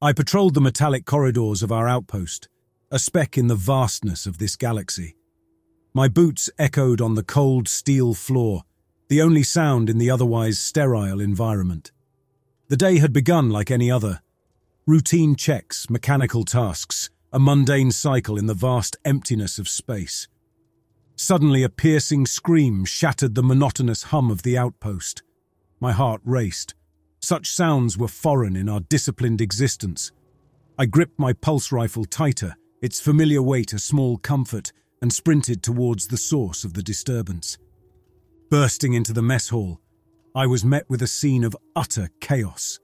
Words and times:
I 0.00 0.12
patrolled 0.12 0.54
the 0.54 0.60
metallic 0.60 1.06
corridors 1.06 1.60
of 1.60 1.72
our 1.72 1.88
outpost, 1.88 2.48
a 2.88 3.00
speck 3.00 3.36
in 3.36 3.48
the 3.48 3.56
vastness 3.56 4.26
of 4.26 4.38
this 4.38 4.54
galaxy. 4.54 5.16
My 5.92 6.06
boots 6.06 6.48
echoed 6.56 7.00
on 7.00 7.16
the 7.16 7.24
cold 7.24 7.66
steel 7.66 8.14
floor, 8.14 8.62
the 9.08 9.20
only 9.20 9.42
sound 9.42 9.90
in 9.90 9.98
the 9.98 10.08
otherwise 10.08 10.60
sterile 10.60 11.20
environment. 11.20 11.90
The 12.68 12.76
day 12.76 12.98
had 12.98 13.12
begun 13.12 13.50
like 13.50 13.72
any 13.72 13.90
other. 13.90 14.20
Routine 14.86 15.34
checks, 15.34 15.90
mechanical 15.90 16.44
tasks, 16.44 17.10
a 17.32 17.40
mundane 17.40 17.90
cycle 17.90 18.38
in 18.38 18.46
the 18.46 18.54
vast 18.54 18.96
emptiness 19.04 19.58
of 19.58 19.68
space. 19.68 20.28
Suddenly, 21.16 21.64
a 21.64 21.68
piercing 21.68 22.24
scream 22.24 22.84
shattered 22.84 23.34
the 23.34 23.42
monotonous 23.42 24.04
hum 24.04 24.30
of 24.30 24.42
the 24.42 24.56
outpost. 24.56 25.24
My 25.80 25.90
heart 25.90 26.20
raced. 26.24 26.74
Such 27.20 27.52
sounds 27.52 27.98
were 27.98 28.08
foreign 28.08 28.56
in 28.56 28.68
our 28.68 28.80
disciplined 28.80 29.40
existence. 29.40 30.12
I 30.78 30.86
gripped 30.86 31.18
my 31.18 31.32
pulse 31.32 31.72
rifle 31.72 32.04
tighter, 32.04 32.56
its 32.80 33.00
familiar 33.00 33.42
weight 33.42 33.72
a 33.72 33.78
small 33.78 34.18
comfort, 34.18 34.72
and 35.02 35.12
sprinted 35.12 35.62
towards 35.62 36.06
the 36.06 36.16
source 36.16 36.64
of 36.64 36.74
the 36.74 36.82
disturbance. 36.82 37.58
Bursting 38.50 38.94
into 38.94 39.12
the 39.12 39.22
mess 39.22 39.48
hall, 39.48 39.80
I 40.34 40.46
was 40.46 40.64
met 40.64 40.88
with 40.88 41.02
a 41.02 41.06
scene 41.06 41.44
of 41.44 41.56
utter 41.74 42.08
chaos. 42.20 42.78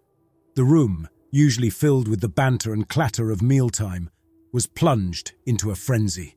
The 0.56 0.64
room, 0.64 1.09
usually 1.30 1.70
filled 1.70 2.09
with 2.09 2.20
the 2.20 2.28
banter 2.28 2.73
and 2.73 2.89
clatter 2.89 3.30
of 3.30 3.42
mealtime, 3.42 4.11
was 4.53 4.66
plunged 4.66 5.33
into 5.47 5.70
a 5.70 5.75
frenzy. 5.75 6.37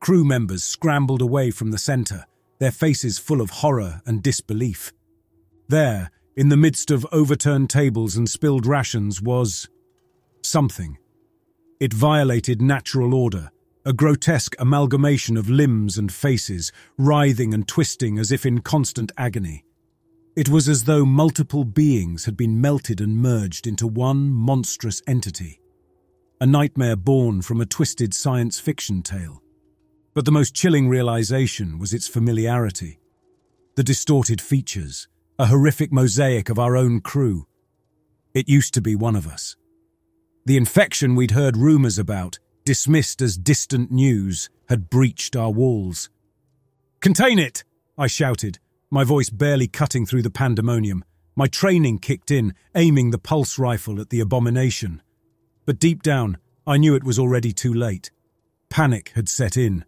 Crew 0.00 0.24
members 0.24 0.64
scrambled 0.64 1.22
away 1.22 1.50
from 1.50 1.70
the 1.70 1.78
centre, 1.78 2.26
their 2.58 2.70
faces 2.70 3.18
full 3.18 3.40
of 3.40 3.50
horror 3.50 4.00
and 4.06 4.22
disbelief. 4.22 4.92
There, 5.68 6.10
in 6.36 6.48
the 6.48 6.56
midst 6.56 6.90
of 6.90 7.06
overturned 7.12 7.68
tables 7.68 8.16
and 8.16 8.28
spilled 8.28 8.66
rations, 8.66 9.20
was 9.20 9.68
something. 10.42 10.98
It 11.78 11.92
violated 11.92 12.62
natural 12.62 13.14
order, 13.14 13.50
a 13.84 13.92
grotesque 13.92 14.54
amalgamation 14.58 15.36
of 15.36 15.50
limbs 15.50 15.98
and 15.98 16.12
faces, 16.12 16.72
writhing 16.96 17.52
and 17.52 17.66
twisting 17.66 18.18
as 18.18 18.30
if 18.30 18.46
in 18.46 18.60
constant 18.60 19.12
agony. 19.18 19.64
It 20.34 20.48
was 20.48 20.68
as 20.68 20.84
though 20.84 21.04
multiple 21.04 21.64
beings 21.64 22.24
had 22.24 22.36
been 22.36 22.60
melted 22.60 23.00
and 23.00 23.16
merged 23.16 23.66
into 23.66 23.86
one 23.86 24.30
monstrous 24.30 25.02
entity. 25.06 25.60
A 26.40 26.46
nightmare 26.46 26.96
born 26.96 27.42
from 27.42 27.60
a 27.60 27.66
twisted 27.66 28.14
science 28.14 28.58
fiction 28.58 29.02
tale. 29.02 29.42
But 30.14 30.24
the 30.24 30.32
most 30.32 30.54
chilling 30.54 30.88
realization 30.88 31.78
was 31.78 31.92
its 31.92 32.08
familiarity. 32.08 32.98
The 33.76 33.84
distorted 33.84 34.40
features, 34.40 35.08
a 35.38 35.46
horrific 35.46 35.92
mosaic 35.92 36.48
of 36.48 36.58
our 36.58 36.76
own 36.76 37.00
crew. 37.00 37.46
It 38.34 38.48
used 38.48 38.74
to 38.74 38.80
be 38.80 38.94
one 38.94 39.16
of 39.16 39.26
us. 39.26 39.56
The 40.44 40.56
infection 40.56 41.14
we'd 41.14 41.30
heard 41.32 41.56
rumours 41.56 41.98
about, 41.98 42.38
dismissed 42.64 43.22
as 43.22 43.36
distant 43.36 43.90
news, 43.90 44.48
had 44.68 44.90
breached 44.90 45.36
our 45.36 45.50
walls. 45.50 46.10
Contain 47.00 47.38
it! 47.38 47.64
I 47.98 48.06
shouted, 48.06 48.58
my 48.90 49.04
voice 49.04 49.30
barely 49.30 49.68
cutting 49.68 50.06
through 50.06 50.22
the 50.22 50.30
pandemonium. 50.30 51.04
My 51.34 51.46
training 51.46 51.98
kicked 51.98 52.30
in, 52.30 52.54
aiming 52.74 53.10
the 53.10 53.18
pulse 53.18 53.58
rifle 53.58 54.00
at 54.00 54.10
the 54.10 54.20
abomination. 54.20 55.02
But 55.64 55.78
deep 55.78 56.02
down, 56.02 56.38
I 56.66 56.76
knew 56.76 56.94
it 56.94 57.04
was 57.04 57.18
already 57.18 57.52
too 57.52 57.72
late. 57.72 58.10
Panic 58.68 59.12
had 59.14 59.28
set 59.28 59.56
in 59.56 59.84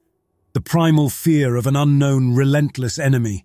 the 0.55 0.61
primal 0.61 1.11
fear 1.11 1.57
of 1.57 1.67
an 1.67 1.75
unknown, 1.75 2.35
relentless 2.35 2.97
enemy. 2.97 3.45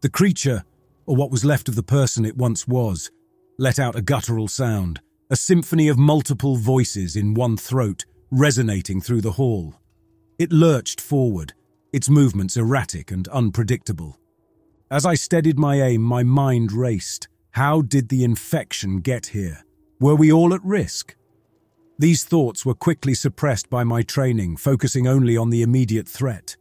The 0.00 0.08
creature, 0.08 0.64
or 1.06 1.16
what 1.16 1.30
was 1.30 1.44
left 1.44 1.68
of 1.68 1.74
the 1.74 1.82
person 1.82 2.24
it 2.24 2.36
once 2.36 2.66
was, 2.66 3.10
let 3.58 3.78
out 3.78 3.96
a 3.96 4.02
guttural 4.02 4.48
sound, 4.48 5.00
a 5.30 5.36
symphony 5.36 5.88
of 5.88 5.98
multiple 5.98 6.56
voices 6.56 7.16
in 7.16 7.34
one 7.34 7.56
throat, 7.56 8.04
resonating 8.30 9.00
through 9.00 9.20
the 9.20 9.32
hall. 9.32 9.74
It 10.38 10.52
lurched 10.52 11.00
forward, 11.00 11.52
its 11.92 12.08
movements 12.08 12.56
erratic 12.56 13.10
and 13.10 13.28
unpredictable. 13.28 14.18
As 14.90 15.06
I 15.06 15.14
steadied 15.14 15.58
my 15.58 15.80
aim, 15.80 16.02
my 16.02 16.22
mind 16.22 16.72
raced. 16.72 17.28
How 17.52 17.82
did 17.82 18.08
the 18.08 18.24
infection 18.24 19.00
get 19.00 19.26
here? 19.26 19.64
Were 20.00 20.14
we 20.14 20.32
all 20.32 20.54
at 20.54 20.64
risk? 20.64 21.14
These 21.98 22.24
thoughts 22.24 22.66
were 22.66 22.74
quickly 22.74 23.14
suppressed 23.14 23.70
by 23.70 23.84
my 23.84 24.02
training, 24.02 24.56
focusing 24.56 25.06
only 25.06 25.36
on 25.36 25.50
the 25.50 25.62
immediate 25.62 26.08
threat. 26.08 26.56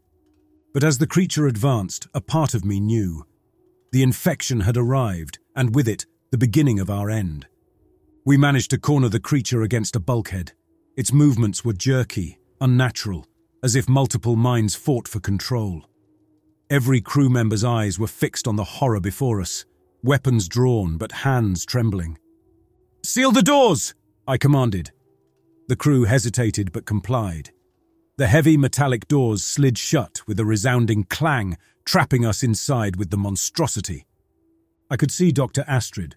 But 0.73 0.83
as 0.83 0.97
the 0.97 1.07
creature 1.07 1.47
advanced, 1.47 2.07
a 2.13 2.21
part 2.21 2.53
of 2.53 2.63
me 2.63 2.79
knew. 2.79 3.25
The 3.91 4.03
infection 4.03 4.61
had 4.61 4.77
arrived, 4.77 5.39
and 5.55 5.75
with 5.75 5.87
it, 5.87 6.05
the 6.31 6.37
beginning 6.37 6.79
of 6.79 6.89
our 6.89 7.09
end. 7.09 7.47
We 8.25 8.37
managed 8.37 8.71
to 8.71 8.77
corner 8.77 9.09
the 9.09 9.19
creature 9.19 9.63
against 9.63 9.95
a 9.95 9.99
bulkhead. 9.99 10.53
Its 10.95 11.11
movements 11.11 11.65
were 11.65 11.73
jerky, 11.73 12.39
unnatural, 12.61 13.25
as 13.63 13.75
if 13.75 13.89
multiple 13.89 14.35
minds 14.35 14.75
fought 14.75 15.07
for 15.07 15.19
control. 15.19 15.83
Every 16.69 17.01
crew 17.01 17.29
member's 17.29 17.63
eyes 17.63 17.99
were 17.99 18.07
fixed 18.07 18.47
on 18.47 18.55
the 18.55 18.63
horror 18.63 19.01
before 19.01 19.41
us, 19.41 19.65
weapons 20.03 20.47
drawn 20.47 20.97
but 20.97 21.11
hands 21.11 21.65
trembling. 21.65 22.17
Seal 23.03 23.31
the 23.31 23.41
doors! 23.41 23.93
I 24.27 24.37
commanded, 24.37 24.91
the 25.71 25.77
crew 25.77 26.03
hesitated 26.03 26.73
but 26.73 26.85
complied. 26.85 27.51
The 28.17 28.27
heavy 28.27 28.57
metallic 28.57 29.07
doors 29.07 29.41
slid 29.41 29.77
shut 29.77 30.21
with 30.27 30.37
a 30.37 30.45
resounding 30.45 31.05
clang, 31.05 31.57
trapping 31.85 32.25
us 32.25 32.43
inside 32.43 32.95
with 32.95 33.09
the 33.09 33.17
monstrosity. 33.17 34.05
I 34.89 34.97
could 34.97 35.11
see 35.11 35.31
Dr. 35.31 35.63
Astrid, 35.67 36.15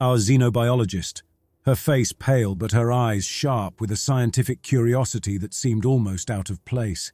our 0.00 0.16
xenobiologist, 0.16 1.22
her 1.64 1.74
face 1.74 2.12
pale 2.12 2.54
but 2.54 2.72
her 2.72 2.90
eyes 2.90 3.24
sharp 3.24 3.80
with 3.80 3.90
a 3.90 3.96
scientific 3.96 4.62
curiosity 4.62 5.38
that 5.38 5.54
seemed 5.54 5.84
almost 5.84 6.30
out 6.30 6.50
of 6.50 6.64
place. 6.64 7.12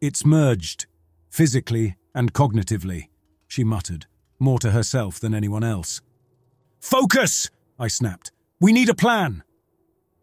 It's 0.00 0.24
merged, 0.24 0.86
physically 1.30 1.96
and 2.14 2.32
cognitively, 2.32 3.08
she 3.48 3.64
muttered, 3.64 4.06
more 4.38 4.58
to 4.60 4.70
herself 4.70 5.18
than 5.18 5.34
anyone 5.34 5.64
else. 5.64 6.00
Focus! 6.80 7.50
I 7.78 7.88
snapped. 7.88 8.32
We 8.60 8.72
need 8.72 8.88
a 8.88 8.94
plan! 8.94 9.42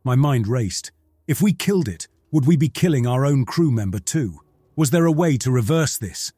My 0.03 0.15
mind 0.15 0.47
raced. 0.47 0.91
If 1.27 1.41
we 1.41 1.53
killed 1.53 1.87
it, 1.87 2.07
would 2.31 2.45
we 2.45 2.55
be 2.57 2.69
killing 2.69 3.07
our 3.07 3.25
own 3.25 3.45
crew 3.45 3.71
member 3.71 3.99
too? 3.99 4.39
Was 4.75 4.91
there 4.91 5.05
a 5.05 5.11
way 5.11 5.37
to 5.37 5.51
reverse 5.51 5.97
this? 5.97 6.31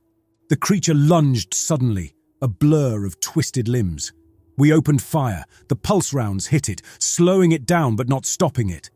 The 0.50 0.56
creature 0.56 0.94
lunged 0.94 1.54
suddenly, 1.54 2.14
a 2.42 2.48
blur 2.48 3.06
of 3.06 3.20
twisted 3.20 3.68
limbs. 3.68 4.14
We 4.58 4.72
opened 4.72 5.02
fire. 5.02 5.44
The 5.68 5.76
pulse 5.76 6.14
rounds 6.14 6.48
hit 6.48 6.70
it, 6.70 6.82
slowing 7.00 7.52
it 7.52 7.66
down 7.66 7.98
but 7.98 8.08
not 8.08 8.26
stopping 8.26 8.70
it. 8.70 8.90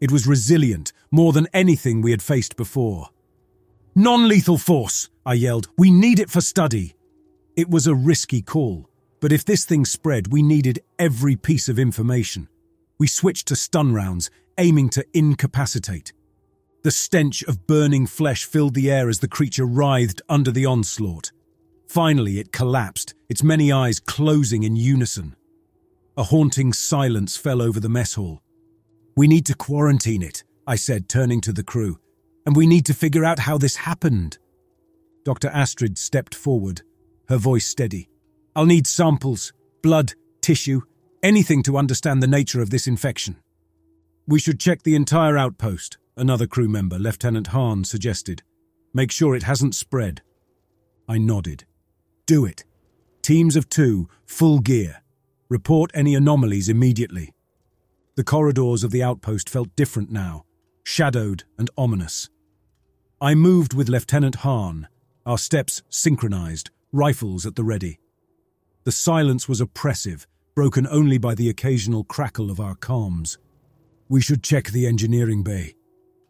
It 0.00 0.10
was 0.10 0.26
resilient, 0.26 0.94
more 1.10 1.32
than 1.34 1.48
anything 1.52 2.00
we 2.00 2.12
had 2.12 2.22
faced 2.22 2.56
before. 2.56 3.10
Non 3.94 4.26
lethal 4.26 4.56
force, 4.56 5.10
I 5.24 5.34
yelled. 5.34 5.68
We 5.76 5.90
need 5.90 6.18
it 6.18 6.30
for 6.30 6.40
study. 6.40 6.94
It 7.56 7.68
was 7.68 7.86
a 7.86 7.94
risky 7.94 8.40
call, 8.40 8.88
but 9.20 9.32
if 9.32 9.44
this 9.44 9.64
thing 9.64 9.84
spread, 9.84 10.32
we 10.32 10.42
needed 10.42 10.80
every 10.98 11.36
piece 11.36 11.68
of 11.68 11.78
information. 11.78 12.48
We 12.98 13.06
switched 13.06 13.48
to 13.48 13.56
stun 13.56 13.92
rounds, 13.92 14.30
aiming 14.56 14.90
to 14.90 15.04
incapacitate. 15.12 16.12
The 16.86 16.92
stench 16.92 17.42
of 17.42 17.66
burning 17.66 18.06
flesh 18.06 18.44
filled 18.44 18.74
the 18.74 18.92
air 18.92 19.08
as 19.08 19.18
the 19.18 19.26
creature 19.26 19.66
writhed 19.66 20.22
under 20.28 20.52
the 20.52 20.66
onslaught. 20.66 21.32
Finally, 21.88 22.38
it 22.38 22.52
collapsed, 22.52 23.12
its 23.28 23.42
many 23.42 23.72
eyes 23.72 23.98
closing 23.98 24.62
in 24.62 24.76
unison. 24.76 25.34
A 26.16 26.22
haunting 26.22 26.72
silence 26.72 27.36
fell 27.36 27.60
over 27.60 27.80
the 27.80 27.88
mess 27.88 28.14
hall. 28.14 28.40
We 29.16 29.26
need 29.26 29.46
to 29.46 29.56
quarantine 29.56 30.22
it, 30.22 30.44
I 30.64 30.76
said, 30.76 31.08
turning 31.08 31.40
to 31.40 31.52
the 31.52 31.64
crew, 31.64 31.98
and 32.46 32.54
we 32.54 32.68
need 32.68 32.86
to 32.86 32.94
figure 32.94 33.24
out 33.24 33.40
how 33.40 33.58
this 33.58 33.74
happened. 33.74 34.38
Dr. 35.24 35.48
Astrid 35.48 35.98
stepped 35.98 36.36
forward, 36.36 36.82
her 37.28 37.36
voice 37.36 37.66
steady. 37.66 38.08
I'll 38.54 38.64
need 38.64 38.86
samples, 38.86 39.52
blood, 39.82 40.12
tissue, 40.40 40.82
anything 41.20 41.64
to 41.64 41.78
understand 41.78 42.22
the 42.22 42.28
nature 42.28 42.60
of 42.60 42.70
this 42.70 42.86
infection. 42.86 43.38
We 44.28 44.38
should 44.38 44.60
check 44.60 44.84
the 44.84 44.94
entire 44.94 45.36
outpost, 45.36 45.98
another 46.16 46.46
crew 46.46 46.68
member, 46.68 46.98
Lieutenant 46.98 47.48
Hahn, 47.48 47.84
suggested. 47.84 48.42
Make 48.94 49.10
sure 49.10 49.34
it 49.36 49.42
hasn't 49.42 49.74
spread. 49.74 50.22
I 51.08 51.18
nodded. 51.18 51.64
Do 52.26 52.44
it. 52.44 52.64
Teams 53.22 53.56
of 53.56 53.68
two, 53.68 54.08
full 54.24 54.60
gear. 54.60 55.02
Report 55.48 55.90
any 55.94 56.14
anomalies 56.14 56.68
immediately. 56.68 57.34
The 58.16 58.24
corridors 58.24 58.82
of 58.82 58.90
the 58.90 59.02
outpost 59.02 59.50
felt 59.50 59.76
different 59.76 60.10
now, 60.10 60.44
shadowed 60.82 61.44
and 61.58 61.70
ominous. 61.76 62.30
I 63.20 63.34
moved 63.34 63.74
with 63.74 63.88
Lieutenant 63.88 64.36
Hahn, 64.36 64.88
our 65.24 65.38
steps 65.38 65.82
synchronized, 65.88 66.70
rifles 66.92 67.46
at 67.46 67.56
the 67.56 67.64
ready. 67.64 67.98
The 68.84 68.92
silence 68.92 69.48
was 69.48 69.60
oppressive, 69.60 70.26
broken 70.54 70.86
only 70.86 71.18
by 71.18 71.34
the 71.34 71.48
occasional 71.48 72.04
crackle 72.04 72.50
of 72.50 72.60
our 72.60 72.74
comms. 72.74 73.36
We 74.08 74.20
should 74.20 74.42
check 74.42 74.68
the 74.68 74.86
engineering 74.86 75.42
bay, 75.42 75.74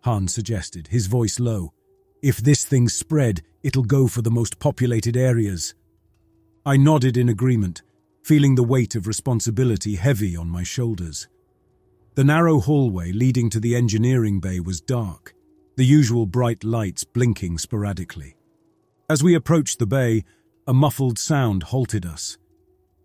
Hahn 0.06 0.28
suggested, 0.28 0.86
his 0.86 1.08
voice 1.08 1.40
low. 1.40 1.72
If 2.22 2.36
this 2.36 2.64
thing 2.64 2.88
spread, 2.88 3.42
it'll 3.64 3.82
go 3.82 4.06
for 4.06 4.22
the 4.22 4.30
most 4.30 4.60
populated 4.60 5.16
areas. 5.16 5.74
I 6.64 6.76
nodded 6.76 7.16
in 7.16 7.28
agreement, 7.28 7.82
feeling 8.22 8.54
the 8.54 8.62
weight 8.62 8.94
of 8.94 9.08
responsibility 9.08 9.96
heavy 9.96 10.36
on 10.36 10.48
my 10.48 10.62
shoulders. 10.62 11.26
The 12.14 12.22
narrow 12.22 12.60
hallway 12.60 13.10
leading 13.10 13.50
to 13.50 13.58
the 13.58 13.74
engineering 13.74 14.38
bay 14.38 14.60
was 14.60 14.80
dark, 14.80 15.34
the 15.76 15.84
usual 15.84 16.24
bright 16.24 16.62
lights 16.62 17.02
blinking 17.02 17.58
sporadically. 17.58 18.36
As 19.10 19.24
we 19.24 19.34
approached 19.34 19.80
the 19.80 19.88
bay, 19.88 20.22
a 20.68 20.72
muffled 20.72 21.18
sound 21.18 21.64
halted 21.64 22.06
us. 22.06 22.38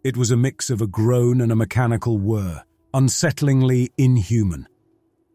It 0.03 0.17
was 0.17 0.29
a 0.29 0.37
mix 0.37 0.69
of 0.69 0.81
a 0.81 0.87
groan 0.87 1.41
and 1.41 1.51
a 1.51 1.55
mechanical 1.55 2.19
whir, 2.19 2.63
unsettlingly 2.93 3.89
inhuman. 3.97 4.67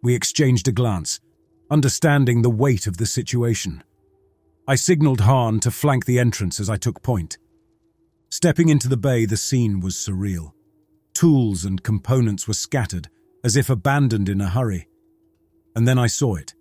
We 0.01 0.15
exchanged 0.15 0.69
a 0.69 0.73
glance, 0.73 1.19
understanding 1.71 2.43
the 2.43 2.51
weight 2.51 2.87
of 2.87 2.97
the 2.97 3.07
situation. 3.07 3.83
I 4.69 4.75
signaled 4.75 5.21
Hahn 5.21 5.61
to 5.61 5.71
flank 5.71 6.07
the 6.07 6.19
entrance 6.19 6.61
as 6.61 6.69
I 6.69 6.77
took 6.77 7.03
point. 7.03 7.39
Stepping 8.31 8.69
into 8.69 8.89
the 8.89 8.97
bay, 8.97 9.25
the 9.25 9.37
scene 9.37 9.81
was 9.81 9.95
surreal. 9.95 10.53
Tools 11.15 11.65
and 11.65 11.83
components 11.83 12.47
were 12.47 12.55
scattered, 12.55 13.09
as 13.45 13.57
if 13.57 13.71
abandoned 13.71 14.29
in 14.29 14.41
a 14.41 14.49
hurry. 14.49 14.89
And 15.75 15.87
then 15.87 15.99
I 15.99 16.09
saw 16.09 16.35
it. 16.35 16.55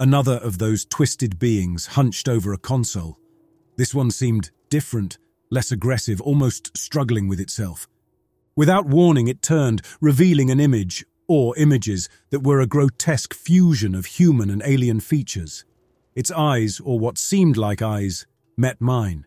Another 0.00 0.34
of 0.34 0.58
those 0.58 0.84
twisted 0.84 1.38
beings 1.38 1.86
hunched 1.86 2.28
over 2.28 2.52
a 2.52 2.58
console. 2.58 3.18
This 3.76 3.94
one 3.94 4.10
seemed 4.10 4.50
different, 4.70 5.18
less 5.50 5.70
aggressive, 5.70 6.20
almost 6.20 6.76
struggling 6.76 7.28
with 7.28 7.40
itself. 7.40 7.86
Without 8.56 8.86
warning, 8.86 9.28
it 9.28 9.42
turned, 9.42 9.82
revealing 10.00 10.50
an 10.50 10.60
image, 10.60 11.04
or 11.26 11.56
images, 11.56 12.08
that 12.30 12.40
were 12.40 12.60
a 12.60 12.66
grotesque 12.66 13.34
fusion 13.34 13.94
of 13.94 14.06
human 14.06 14.50
and 14.50 14.62
alien 14.64 15.00
features. 15.00 15.64
Its 16.14 16.30
eyes, 16.30 16.80
or 16.80 16.98
what 16.98 17.18
seemed 17.18 17.56
like 17.56 17.82
eyes, 17.82 18.26
met 18.56 18.80
mine. 18.80 19.26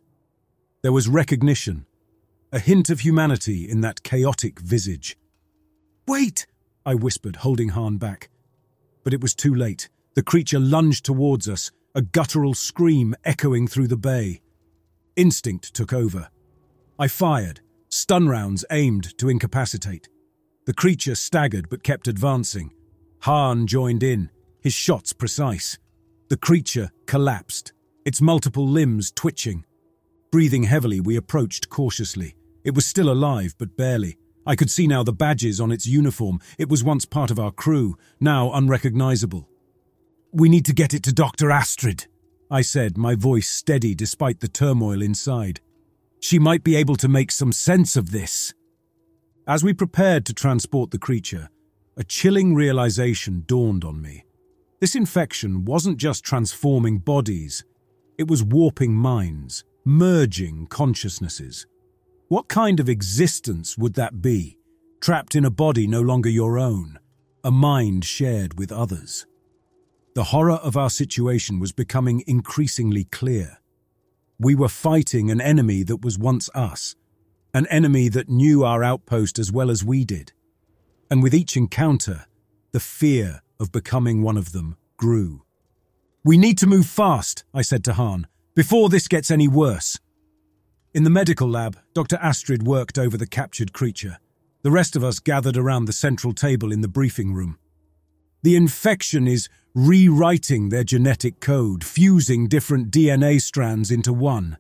There 0.82 0.94
was 0.94 1.08
recognition, 1.08 1.86
a 2.52 2.60
hint 2.60 2.90
of 2.90 3.02
humanity 3.02 3.70
in 3.70 3.82
that 3.82 4.04
chaotic 4.04 4.60
visage. 4.60 5.18
Wait! 6.08 6.48
I 6.86 6.96
whispered, 6.96 7.38
holding 7.38 7.70
Hahn 7.70 7.98
back. 7.98 8.30
But 9.04 9.14
it 9.14 9.22
was 9.22 9.36
too 9.36 9.54
late. 9.54 9.90
The 10.14 10.24
creature 10.24 10.60
lunged 10.60 11.04
towards 11.04 11.50
us, 11.50 11.72
a 11.94 12.02
guttural 12.02 12.54
scream 12.54 13.16
echoing 13.26 13.68
through 13.68 13.88
the 13.88 13.98
bay. 13.98 14.42
Instinct 15.16 15.74
took 15.74 15.92
over. 15.92 16.30
I 16.98 17.08
fired, 17.08 17.60
stun 17.90 18.30
rounds 18.30 18.64
aimed 18.72 19.18
to 19.18 19.30
incapacitate. 19.30 20.08
The 20.68 20.74
creature 20.74 21.16
staggered 21.16 21.70
but 21.70 21.82
kept 21.82 22.10
advancing. 22.10 22.74
Hahn 23.22 23.68
joined 23.68 24.04
in, 24.04 24.30
his 24.62 24.74
shots 24.74 25.14
precise. 25.14 25.80
The 26.28 26.36
creature 26.36 26.92
collapsed, 27.06 27.72
its 28.04 28.22
multiple 28.22 28.68
limbs 28.68 29.10
twitching. 29.10 29.64
Breathing 30.30 30.64
heavily, 30.64 31.00
we 31.00 31.16
approached 31.16 31.70
cautiously. 31.70 32.36
It 32.66 32.76
was 32.76 32.86
still 32.86 33.10
alive, 33.10 33.56
but 33.58 33.78
barely. 33.78 34.18
I 34.46 34.58
could 34.58 34.70
see 34.70 34.88
now 34.88 35.04
the 35.04 35.14
badges 35.14 35.62
on 35.62 35.72
its 35.72 35.88
uniform. 35.88 36.42
It 36.58 36.68
was 36.68 36.84
once 36.84 37.06
part 37.06 37.32
of 37.32 37.40
our 37.40 37.52
crew, 37.52 37.98
now 38.20 38.52
unrecognizable. 38.52 39.48
We 40.34 40.50
need 40.50 40.66
to 40.66 40.74
get 40.74 40.94
it 40.94 41.02
to 41.04 41.14
Dr. 41.14 41.50
Astrid, 41.50 42.08
I 42.52 42.62
said, 42.62 42.98
my 42.98 43.16
voice 43.16 43.48
steady 43.48 43.96
despite 43.96 44.42
the 44.42 44.50
turmoil 44.50 45.02
inside. 45.02 45.62
She 46.20 46.40
might 46.40 46.66
be 46.66 46.76
able 46.76 46.98
to 46.98 47.08
make 47.08 47.32
some 47.32 47.54
sense 47.54 47.96
of 47.96 48.12
this. 48.12 48.54
As 49.48 49.64
we 49.64 49.74
prepared 49.74 50.26
to 50.26 50.34
transport 50.34 50.92
the 50.92 51.00
creature, 51.00 51.50
a 51.96 52.04
chilling 52.04 52.54
realization 52.54 53.46
dawned 53.48 53.86
on 53.86 54.02
me. 54.02 54.26
This 54.82 54.94
infection 54.94 55.64
wasn't 55.64 55.98
just 55.98 56.26
transforming 56.26 56.98
bodies, 56.98 57.64
it 58.18 58.28
was 58.28 58.44
warping 58.44 58.94
minds, 58.94 59.64
merging 59.86 60.68
consciousnesses. 60.68 61.66
What 62.28 62.50
kind 62.50 62.82
of 62.82 62.90
existence 62.90 63.78
would 63.78 63.94
that 63.94 64.22
be, 64.22 64.58
trapped 65.00 65.34
in 65.34 65.46
a 65.46 65.50
body 65.50 65.88
no 65.88 66.02
longer 66.02 66.30
your 66.30 66.60
own, 66.60 67.00
a 67.42 67.50
mind 67.50 68.04
shared 68.04 68.60
with 68.60 68.74
others? 68.74 69.26
The 70.14 70.26
horror 70.26 70.60
of 70.60 70.76
our 70.76 70.90
situation 70.90 71.60
was 71.60 71.72
becoming 71.72 72.22
increasingly 72.28 73.06
clear. 73.06 73.60
We 74.40 74.56
were 74.56 74.68
fighting 74.68 75.32
an 75.32 75.40
enemy 75.40 75.84
that 75.84 76.04
was 76.04 76.20
once 76.20 76.50
us, 76.54 76.98
an 77.58 77.66
enemy 77.68 78.08
that 78.08 78.30
knew 78.30 78.64
our 78.64 78.84
outpost 78.84 79.40
as 79.40 79.52
well 79.52 79.72
as 79.72 79.84
we 79.84 80.06
did. 80.06 80.32
And 81.10 81.24
with 81.24 81.34
each 81.34 81.58
encounter, 81.58 82.28
the 82.72 82.80
fear 82.80 83.42
of 83.60 83.72
becoming 83.72 84.22
one 84.22 84.38
of 84.38 84.52
them 84.52 84.78
grew. 84.96 85.42
We 86.24 86.38
need 86.38 86.60
to 86.60 86.68
move 86.68 86.86
fast, 86.86 87.46
I 87.56 87.64
said 87.64 87.84
to 87.86 87.94
Hahn, 87.94 88.28
before 88.54 88.90
this 88.90 89.08
gets 89.08 89.32
any 89.32 89.48
worse. 89.48 89.98
In 90.94 91.04
the 91.04 91.10
medical 91.10 91.50
lab, 91.50 91.80
Dr. 91.96 92.18
Astrid 92.18 92.62
worked 92.62 93.00
over 93.00 93.18
the 93.18 93.26
captured 93.26 93.74
creature. 93.74 94.20
The 94.62 94.70
rest 94.70 94.96
of 94.96 95.04
us 95.04 95.18
gathered 95.18 95.58
around 95.58 95.86
the 95.86 95.94
central 95.94 96.34
table 96.34 96.72
in 96.72 96.82
the 96.82 96.88
briefing 96.88 97.34
room. 97.34 97.58
The 98.44 98.56
infection 98.56 99.28
is 99.28 99.50
rewriting 99.74 100.70
their 100.70 100.84
genetic 100.84 101.40
code, 101.40 101.84
fusing 101.84 102.48
different 102.48 102.92
DNA 102.92 103.42
strands 103.42 103.90
into 103.90 104.14
one. 104.14 104.58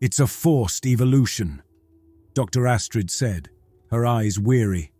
It's 0.00 0.18
a 0.18 0.26
forced 0.26 0.86
evolution, 0.86 1.62
Dr. 2.34 2.66
Astrid 2.66 3.10
said, 3.10 3.50
her 3.90 4.06
eyes 4.06 4.38
weary. 4.38 4.90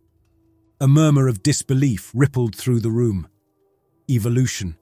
A 0.79 0.87
murmur 0.87 1.27
of 1.27 1.41
disbelief 1.41 2.11
rippled 2.13 2.55
through 2.55 2.79
the 2.79 2.91
room. 2.91 3.27
Evolution, 4.09 4.77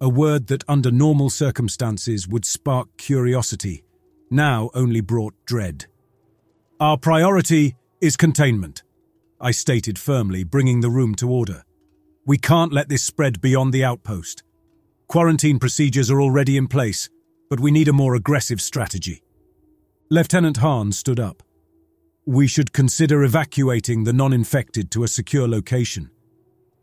a 0.00 0.08
word 0.08 0.46
that 0.46 0.64
under 0.68 0.90
normal 0.90 1.30
circumstances 1.30 2.26
would 2.26 2.44
spark 2.44 2.96
curiosity, 2.96 3.84
now 4.30 4.70
only 4.74 5.00
brought 5.00 5.34
dread. 5.44 5.86
Our 6.80 6.96
priority 6.96 7.76
is 8.00 8.16
containment, 8.16 8.82
I 9.40 9.50
stated 9.50 9.98
firmly, 9.98 10.44
bringing 10.44 10.80
the 10.80 10.90
room 10.90 11.14
to 11.16 11.28
order. 11.28 11.64
We 12.24 12.38
can't 12.38 12.72
let 12.72 12.88
this 12.88 13.02
spread 13.02 13.40
beyond 13.40 13.74
the 13.74 13.84
outpost. 13.84 14.44
Quarantine 15.08 15.58
procedures 15.58 16.10
are 16.10 16.22
already 16.22 16.56
in 16.56 16.68
place, 16.68 17.10
but 17.50 17.60
we 17.60 17.70
need 17.70 17.88
a 17.88 17.92
more 17.92 18.14
aggressive 18.14 18.60
strategy. 18.60 19.22
Lieutenant 20.08 20.58
Hahn 20.58 20.92
stood 20.92 21.20
up. 21.20 21.42
We 22.24 22.46
should 22.46 22.72
consider 22.72 23.24
evacuating 23.24 24.04
the 24.04 24.12
non-infected 24.12 24.92
to 24.92 25.02
a 25.02 25.08
secure 25.08 25.48
location. 25.48 26.10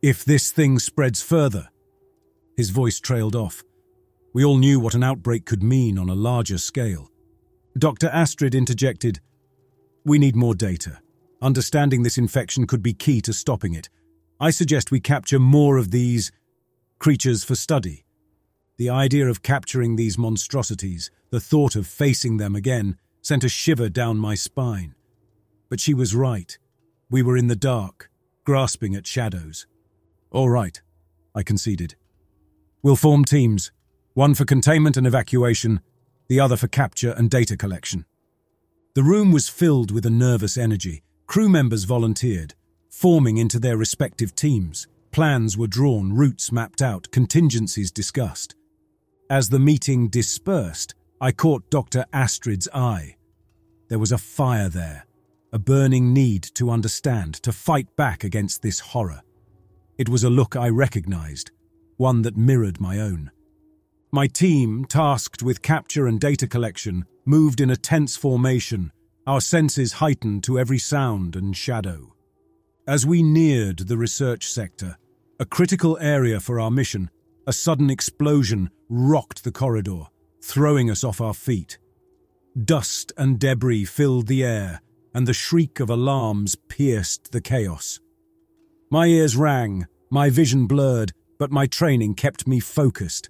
If 0.02 0.26
this 0.26 0.52
thing 0.52 0.80
spreads 0.80 1.22
further, 1.22 1.70
his 2.58 2.72
voice 2.72 3.00
trailed 3.00 3.38
off. 3.38 3.64
We 4.34 4.44
all 4.44 4.58
knew 4.58 4.82
what 4.82 4.96
an 4.96 5.04
outbreak 5.04 5.46
could 5.46 5.64
mean 5.64 5.98
on 5.98 6.10
a 6.10 6.14
larger 6.14 6.58
scale. 6.58 7.10
Dr. 7.78 8.08
Astrid 8.08 8.54
interjected, 8.54 9.22
We 10.04 10.20
need 10.20 10.36
more 10.36 10.56
data. 10.56 11.00
Understanding 11.42 12.04
this 12.04 12.18
infection 12.18 12.68
could 12.68 12.84
be 12.84 12.94
key 12.94 13.22
to 13.22 13.32
stopping 13.32 13.74
it. 13.74 13.88
I 14.42 14.52
suggest 14.52 14.92
we 14.92 15.00
capture 15.00 15.40
more 15.40 15.78
of 15.78 15.92
these 15.92 16.34
creatures 17.00 17.46
for 17.46 17.56
study. 17.56 18.04
The 18.78 18.90
idea 18.90 19.28
of 19.30 19.42
capturing 19.42 19.96
these 19.96 20.18
monstrosities, 20.18 21.12
the 21.30 21.40
thought 21.40 21.78
of 21.78 21.88
facing 21.88 22.38
them 22.38 22.58
again, 22.58 22.98
sent 23.22 23.46
a 23.46 23.50
shiver 23.50 23.88
down 23.88 24.18
my 24.18 24.36
spine. 24.36 24.96
But 25.69 25.80
she 25.80 25.94
was 25.94 26.16
right. 26.16 26.57
We 27.09 27.21
were 27.21 27.38
in 27.38 27.47
the 27.47 27.56
dark, 27.56 28.09
grasping 28.44 28.95
at 28.95 29.07
shadows. 29.07 29.68
All 30.31 30.49
right, 30.49 30.81
I 31.33 31.44
conceded. 31.44 31.95
We'll 32.81 32.95
form 32.95 33.26
teams, 33.26 33.71
one 34.14 34.35
for 34.35 34.45
containment 34.45 34.97
and 34.97 35.07
evacuation, 35.07 35.81
the 36.28 36.40
other 36.40 36.57
for 36.57 36.68
capture 36.68 37.11
and 37.11 37.30
data 37.30 37.57
collection. 37.57 38.06
The 38.95 39.04
room 39.04 39.31
was 39.31 39.49
filled 39.49 39.92
with 39.92 40.06
a 40.06 40.09
nervous 40.09 40.57
energy. 40.57 41.04
Crew 41.28 41.49
members 41.49 41.83
volunteered, 41.83 42.56
forming 42.90 43.38
into 43.38 43.59
their 43.59 43.78
respective 43.78 44.35
teams. 44.35 44.88
Plans 45.11 45.57
were 45.57 45.68
drawn, 45.68 46.14
routes 46.14 46.52
mapped 46.52 46.81
out, 46.81 47.09
contingencies 47.11 47.92
discussed. 47.92 48.56
As 49.30 49.49
the 49.49 49.59
meeting 49.59 50.07
dispersed, 50.07 50.95
I 51.21 51.31
caught 51.31 51.69
Dr. 51.69 52.06
Astrid's 52.14 52.68
eye. 52.73 53.16
There 53.90 53.99
was 53.99 54.11
a 54.11 54.18
fire 54.18 54.69
there, 54.69 55.06
a 55.52 55.60
burning 55.60 56.14
need 56.14 56.44
to 56.56 56.70
understand, 56.70 57.36
to 57.36 57.52
fight 57.52 57.96
back 57.96 58.24
against 58.24 58.62
this 58.62 58.80
horror. 58.80 59.22
It 59.98 60.10
was 60.10 60.24
a 60.24 60.30
look 60.30 60.56
I 60.56 60.70
recognized, 60.70 61.52
one 61.98 62.22
that 62.22 62.38
mirrored 62.38 62.80
my 62.80 63.00
own. 63.00 63.32
My 64.12 64.28
team, 64.28 64.86
tasked 64.86 65.44
with 65.44 65.62
capture 65.62 66.08
and 66.08 66.20
data 66.20 66.48
collection, 66.48 67.06
moved 67.26 67.62
in 67.62 67.70
a 67.70 67.76
tense 67.76 68.16
formation, 68.16 68.92
our 69.28 69.42
senses 69.42 69.94
heightened 69.94 70.44
to 70.44 70.58
every 70.58 70.80
sound 70.80 71.36
and 71.36 71.56
shadow. 71.56 72.16
As 72.88 73.06
we 73.06 73.22
neared 73.22 73.80
the 73.80 73.98
research 73.98 74.48
sector, 74.48 74.98
a 75.40 75.46
critical 75.46 75.98
area 76.02 76.40
for 76.40 76.60
our 76.60 76.72
mission, 76.72 77.10
a 77.46 77.54
sudden 77.54 77.90
explosion 77.90 78.70
rocked 78.90 79.44
the 79.44 79.52
corridor, 79.52 80.06
throwing 80.44 80.90
us 80.90 81.04
off 81.04 81.22
our 81.22 81.34
feet. 81.34 81.78
Dust 82.66 83.14
and 83.18 83.40
debris 83.40 83.86
filled 83.86 84.28
the 84.28 84.44
air, 84.44 84.82
and 85.13 85.28
the 85.28 85.33
shriek 85.33 85.80
of 85.80 85.89
alarms 85.89 86.56
pierced 86.56 87.31
the 87.31 87.42
chaos. 87.42 87.99
My 88.92 89.06
ears 89.06 89.35
rang, 89.35 89.85
my 90.09 90.30
vision 90.30 90.68
blurred, 90.68 91.11
but 91.37 91.51
my 91.51 91.68
training 91.68 92.16
kept 92.16 92.47
me 92.47 92.59
focused. 92.59 93.30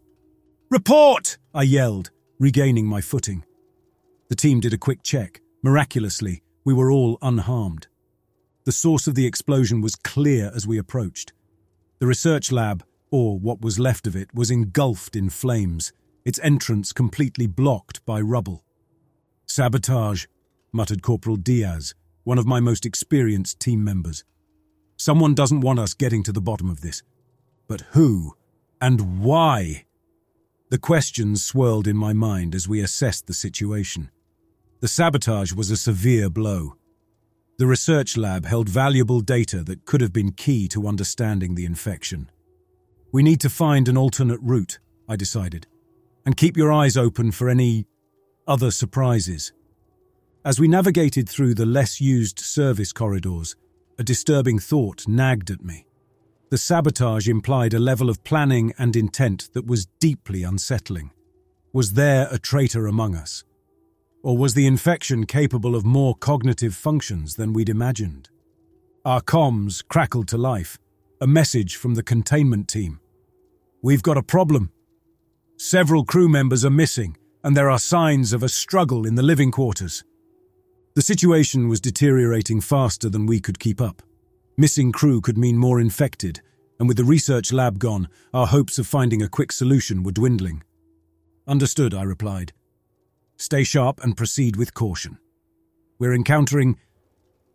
Report! 0.70 1.38
I 1.54 1.64
yelled, 1.64 2.12
regaining 2.40 2.86
my 2.86 3.02
footing. 3.02 3.44
The 4.30 4.36
team 4.36 4.60
did 4.60 4.74
a 4.74 4.78
quick 4.78 5.04
check. 5.04 5.42
Miraculously, 5.62 6.44
we 6.64 6.74
were 6.74 6.92
all 6.92 7.18
unharmed. 7.22 7.88
The 8.66 8.72
source 8.72 9.08
of 9.08 9.16
the 9.16 9.26
explosion 9.26 9.82
was 9.82 9.96
clear 9.96 10.52
as 10.56 10.68
we 10.68 10.78
approached 10.78 11.34
The 12.00 12.08
research 12.08 12.52
lab, 12.52 12.84
or 13.12 13.40
what 13.40 13.62
was 13.62 13.80
left 13.80 14.08
of 14.08 14.16
it, 14.16 14.34
was 14.34 14.52
engulfed 14.52 15.16
in 15.16 15.30
flames, 15.30 15.92
its 16.24 16.40
entrance 16.44 16.94
completely 16.94 17.48
blocked 17.48 18.06
by 18.06 18.22
rubble. 18.22 18.64
Sabotage, 19.48 20.28
muttered 20.72 21.02
Corporal 21.02 21.36
Diaz, 21.36 21.96
one 22.24 22.38
of 22.38 22.46
my 22.46 22.60
most 22.60 22.86
experienced 22.86 23.60
team 23.60 23.84
members. 23.84 24.24
Someone 24.98 25.34
doesn't 25.34 25.62
want 25.62 25.80
us 25.80 25.94
getting 25.94 26.24
to 26.24 26.32
the 26.32 26.42
bottom 26.42 26.70
of 26.70 26.82
this. 26.82 27.02
But 27.68 27.82
who? 27.92 28.36
And 28.82 29.20
why? 29.20 29.86
The 30.70 30.78
questions 30.78 31.44
swirled 31.44 31.88
in 31.88 31.98
my 31.98 32.14
mind 32.14 32.54
as 32.54 32.68
we 32.68 32.82
assessed 32.82 33.28
the 33.28 33.34
situation. 33.34 34.12
The 34.82 34.88
sabotage 34.88 35.54
was 35.54 35.72
a 35.72 35.78
severe 35.78 36.30
blow. 36.30 36.76
The 37.58 37.68
research 37.68 38.16
lab 38.16 38.46
held 38.46 38.70
valuable 38.70 39.20
data 39.20 39.64
that 39.64 39.86
could 39.86 40.00
have 40.00 40.14
been 40.14 40.32
key 40.32 40.68
to 40.70 40.88
understanding 40.88 41.56
the 41.56 41.66
infection. 41.66 42.30
We 43.12 43.24
need 43.24 43.42
to 43.42 43.50
find 43.50 43.90
an 43.90 43.98
alternate 43.98 44.40
route, 44.42 44.80
I 45.08 45.16
decided, 45.16 45.68
and 46.26 46.38
keep 46.38 46.56
your 46.56 46.72
eyes 46.72 46.96
open 46.96 47.32
for 47.32 47.50
any 47.50 47.86
other 48.48 48.72
surprises. 48.72 49.52
As 50.46 50.58
we 50.58 50.70
navigated 50.70 51.28
through 51.28 51.54
the 51.54 51.66
less 51.66 52.00
used 52.00 52.40
service 52.40 52.94
corridors, 52.94 53.58
a 53.98 54.04
disturbing 54.04 54.58
thought 54.58 55.06
nagged 55.06 55.52
at 55.52 55.66
me. 55.66 55.86
The 56.50 56.58
sabotage 56.58 57.28
implied 57.28 57.74
a 57.74 57.80
level 57.80 58.10
of 58.10 58.24
planning 58.24 58.74
and 58.78 58.96
intent 58.96 59.50
that 59.54 59.68
was 59.68 59.88
deeply 60.00 60.44
unsettling. 60.44 61.12
Was 61.74 61.94
there 61.94 62.30
a 62.32 62.40
traitor 62.40 62.88
among 62.88 63.16
us? 63.16 63.44
Or 64.24 64.38
was 64.38 64.54
the 64.54 64.66
infection 64.66 65.26
capable 65.26 65.76
of 65.76 65.84
more 65.84 66.16
cognitive 66.16 66.74
functions 66.74 67.36
than 67.36 67.52
we'd 67.52 67.70
imagined? 67.70 68.30
Our 69.04 69.22
comms 69.22 69.86
crackled 69.86 70.30
to 70.30 70.38
life, 70.38 70.80
a 71.20 71.28
message 71.28 71.76
from 71.76 71.96
the 71.96 72.04
containment 72.04 72.70
team. 72.70 73.02
We've 73.84 74.04
got 74.04 74.18
a 74.18 74.24
problem. 74.24 74.72
Several 75.58 76.06
crew 76.06 76.30
members 76.30 76.64
are 76.64 76.70
missing, 76.70 77.18
and 77.44 77.58
there 77.58 77.70
are 77.70 77.80
signs 77.80 78.32
of 78.32 78.42
a 78.42 78.50
struggle 78.50 79.06
in 79.06 79.16
the 79.16 79.24
living 79.24 79.52
quarters. 79.52 80.06
The 81.00 81.16
situation 81.16 81.70
was 81.70 81.80
deteriorating 81.80 82.60
faster 82.60 83.08
than 83.08 83.26
we 83.26 83.40
could 83.40 83.58
keep 83.58 83.80
up. 83.80 84.02
Missing 84.58 84.92
crew 84.92 85.22
could 85.22 85.38
mean 85.38 85.58
more 85.58 85.80
infected, 85.80 86.42
and 86.78 86.90
with 86.90 86.98
the 86.98 87.06
research 87.06 87.54
lab 87.54 87.80
gone, 87.80 88.10
our 88.34 88.48
hopes 88.48 88.78
of 88.78 88.86
finding 88.86 89.22
a 89.22 89.30
quick 89.30 89.54
solution 89.54 90.04
were 90.04 90.12
dwindling. 90.12 90.62
Understood, 91.48 91.94
I 91.94 92.04
replied. 92.04 92.52
Stay 93.38 93.64
sharp 93.64 94.04
and 94.04 94.18
proceed 94.18 94.58
with 94.58 94.74
caution. 94.74 95.20
We're 96.00 96.14
encountering 96.14 96.78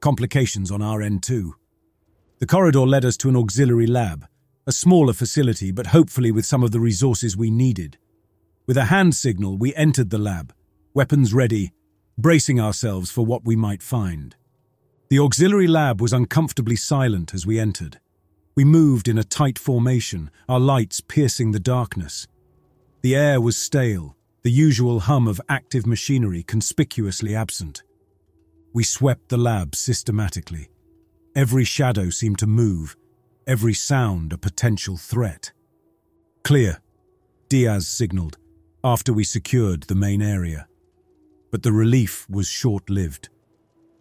complications 0.00 0.70
on 0.70 0.80
our 0.80 1.02
end 1.02 1.22
too. 1.22 1.56
The 2.38 2.46
corridor 2.46 2.86
led 2.86 3.04
us 3.04 3.18
to 3.18 3.28
an 3.28 3.36
auxiliary 3.36 3.86
lab, 3.86 4.26
a 4.66 4.72
smaller 4.72 5.12
facility 5.12 5.70
but 5.70 5.88
hopefully 5.88 6.30
with 6.30 6.46
some 6.46 6.62
of 6.62 6.70
the 6.70 6.80
resources 6.80 7.36
we 7.36 7.50
needed. 7.50 7.98
With 8.66 8.78
a 8.78 8.86
hand 8.86 9.14
signal, 9.14 9.58
we 9.58 9.74
entered 9.74 10.08
the 10.08 10.16
lab, 10.16 10.54
weapons 10.94 11.34
ready, 11.34 11.73
bracing 12.16 12.60
ourselves 12.60 13.10
for 13.10 13.24
what 13.24 13.44
we 13.44 13.56
might 13.56 13.82
find. 13.82 14.36
The 15.10 15.18
auxiliary 15.18 15.66
lab 15.66 16.00
was 16.00 16.12
uncomfortably 16.12 16.76
silent 16.76 17.34
as 17.34 17.46
we 17.46 17.58
entered. 17.58 18.00
We 18.56 18.64
moved 18.64 19.08
in 19.08 19.18
a 19.18 19.24
tight 19.24 19.58
formation, 19.58 20.30
our 20.48 20.60
lights 20.60 21.00
piercing 21.00 21.52
the 21.52 21.60
darkness. 21.60 22.26
The 23.02 23.16
air 23.16 23.40
was 23.40 23.56
stale, 23.56 24.16
the 24.42 24.50
usual 24.50 25.00
hum 25.00 25.26
of 25.26 25.40
active 25.48 25.86
machinery 25.86 26.42
conspicuously 26.42 27.34
absent. 27.34 27.82
We 28.72 28.84
swept 28.84 29.28
the 29.28 29.36
lab 29.36 29.74
systematically. 29.74 30.68
Every 31.34 31.64
shadow 31.64 32.10
seemed 32.10 32.38
to 32.38 32.46
move, 32.46 32.96
every 33.46 33.74
sound 33.74 34.32
a 34.32 34.38
potential 34.38 34.96
threat. 34.96 35.52
Clear, 36.44 36.78
Diaz 37.48 37.86
signaled, 37.88 38.38
after 38.82 39.12
we 39.12 39.24
secured 39.24 39.84
the 39.84 39.94
main 39.94 40.22
area. 40.22 40.68
But 41.54 41.62
the 41.62 41.70
relief 41.70 42.28
was 42.28 42.48
short-lived. 42.48 43.28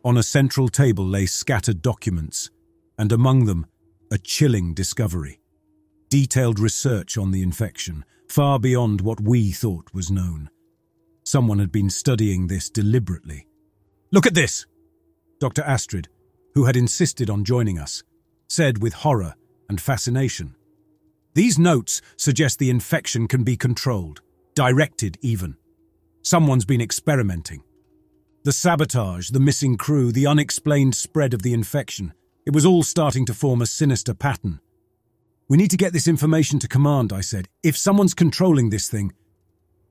On 0.04 0.18
a 0.18 0.24
central 0.24 0.70
table 0.70 1.06
lay 1.06 1.28
scattered 1.28 1.84
documents, 1.84 2.50
and 2.98 3.12
among 3.12 3.46
them, 3.46 3.68
a 4.12 4.18
chilling 4.18 4.74
discovery. 4.74 5.40
Detailed 6.10 6.60
research 6.60 7.16
on 7.16 7.30
the 7.30 7.44
infection, 7.44 8.06
far 8.28 8.58
beyond 8.58 9.02
what 9.02 9.22
we 9.22 9.52
thought 9.52 9.94
was 9.94 10.10
known. 10.10 10.50
Someone 11.26 11.60
had 11.60 11.72
been 11.72 11.92
studying 11.92 12.48
this 12.48 12.72
deliberately. 12.72 13.46
Look 14.12 14.26
at 14.26 14.34
this! 14.34 14.66
Dr. 15.40 15.62
Astrid, 15.62 16.08
who 16.56 16.66
had 16.66 16.76
insisted 16.76 17.30
on 17.30 17.46
joining 17.46 17.78
us, 17.78 18.02
said 18.48 18.82
with 18.82 18.94
horror 18.94 19.36
and 19.70 19.80
fascination. 19.80 20.56
These 21.36 21.60
notes 21.60 22.02
suggest 22.18 22.58
the 22.58 22.72
infection 22.72 23.28
can 23.28 23.44
be 23.44 23.58
controlled, 23.58 24.22
directed 24.56 25.20
even. 25.22 25.56
Someone's 26.26 26.64
been 26.64 26.80
experimenting. 26.80 27.64
The 28.46 28.54
sabotage, 28.54 29.30
the 29.30 29.42
missing 29.42 29.76
crew, 29.76 30.14
the 30.14 30.26
unexplained 30.26 30.96
spread 30.96 31.34
of 31.34 31.42
the 31.42 31.54
infection. 31.54 32.14
It 32.46 32.54
was 32.54 32.66
all 32.66 32.82
starting 32.82 33.26
to 33.26 33.34
form 33.34 33.62
a 33.62 33.66
sinister 33.66 34.14
pattern. 34.14 34.62
We 35.50 35.58
need 35.58 35.70
to 35.72 35.78
get 35.78 35.92
this 35.92 36.08
information 36.08 36.60
to 36.60 36.68
command, 36.70 37.12
I 37.12 37.20
said. 37.20 37.50
If 37.62 37.76
someone's 37.76 38.14
controlling 38.14 38.70
this 38.70 38.88
thing. 38.88 39.12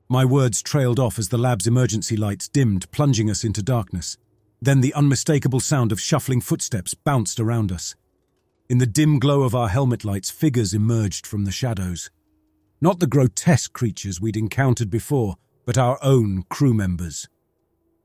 My 0.09 0.25
words 0.25 0.63
trailed 0.63 0.99
off 0.99 1.19
as 1.19 1.29
the 1.29 1.37
lab's 1.37 1.67
emergency 1.67 2.17
lights 2.17 2.47
dimmed, 2.47 2.89
plunging 2.89 3.29
us 3.29 3.43
into 3.43 3.61
darkness. 3.61 4.17
Then 4.59 4.81
the 4.81 4.93
unmistakable 4.95 5.59
sound 5.59 5.91
of 5.91 6.01
shuffling 6.01 6.41
footsteps 6.41 6.95
bounced 6.95 7.39
around 7.39 7.71
us. 7.71 7.95
In 8.69 8.79
the 8.79 8.87
dim 8.87 9.19
glow 9.19 9.43
of 9.43 9.53
our 9.53 9.69
helmet 9.69 10.03
lights, 10.03 10.31
figures 10.31 10.73
emerged 10.73 11.27
from 11.27 11.45
the 11.45 11.51
shadows. 11.51 12.09
Not 12.81 12.99
the 12.99 13.07
grotesque 13.07 13.73
creatures 13.73 14.19
we'd 14.19 14.35
encountered 14.37 14.89
before, 14.89 15.35
but 15.65 15.77
our 15.77 15.97
own 16.01 16.43
crew 16.49 16.73
members. 16.73 17.27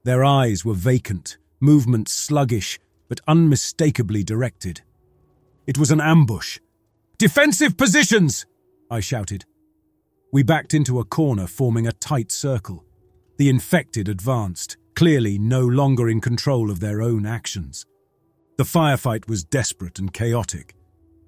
Their 0.04 0.24
eyes 0.24 0.64
were 0.64 0.74
vacant, 0.74 1.38
movements 1.60 2.12
sluggish, 2.12 2.78
but 3.08 3.20
unmistakably 3.26 4.22
directed. 4.22 4.82
It 5.66 5.78
was 5.78 5.90
an 5.90 6.00
ambush. 6.00 6.58
Defensive 7.18 7.76
positions! 7.76 8.46
I 8.90 9.00
shouted. 9.00 9.44
We 10.32 10.42
backed 10.42 10.74
into 10.74 10.98
a 10.98 11.04
corner, 11.04 11.46
forming 11.46 11.86
a 11.86 11.92
tight 11.92 12.30
circle. 12.30 12.84
The 13.38 13.48
infected 13.48 14.08
advanced, 14.08 14.76
clearly 14.94 15.38
no 15.38 15.60
longer 15.60 16.08
in 16.08 16.20
control 16.20 16.70
of 16.70 16.80
their 16.80 17.00
own 17.02 17.26
actions. 17.26 17.86
The 18.56 18.64
firefight 18.64 19.28
was 19.28 19.44
desperate 19.44 19.98
and 19.98 20.12
chaotic. 20.12 20.74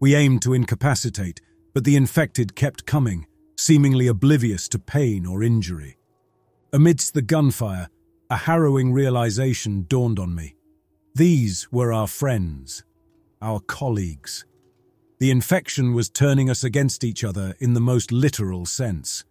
We 0.01 0.15
aimed 0.15 0.43
to 0.43 0.55
incapacitate, 0.55 1.41
but 1.73 1.85
the 1.85 1.97
infected 1.97 2.57
kept 2.57 2.85
coming, 2.85 3.27
seemingly 3.57 4.07
oblivious 4.07 4.69
to 4.71 4.79
pain 4.79 5.25
or 5.25 5.43
injury. 5.43 5.99
Amidst 6.73 7.15
the 7.15 7.23
gunfire, 7.23 7.89
a 8.31 8.37
harrowing 8.37 8.93
realization 8.93 9.87
dawned 9.89 10.21
on 10.21 10.37
me. 10.37 10.55
These 11.17 11.67
were 11.73 11.93
our 11.93 12.07
friends, 12.07 12.85
our 13.43 13.59
colleagues. 13.59 14.45
The 15.19 15.33
infection 15.33 15.95
was 15.95 16.09
turning 16.09 16.49
us 16.49 16.62
against 16.62 17.03
each 17.03 17.25
other 17.25 17.57
in 17.59 17.75
the 17.75 17.81
most 17.81 18.12
literal 18.12 18.67
sense. 18.67 19.25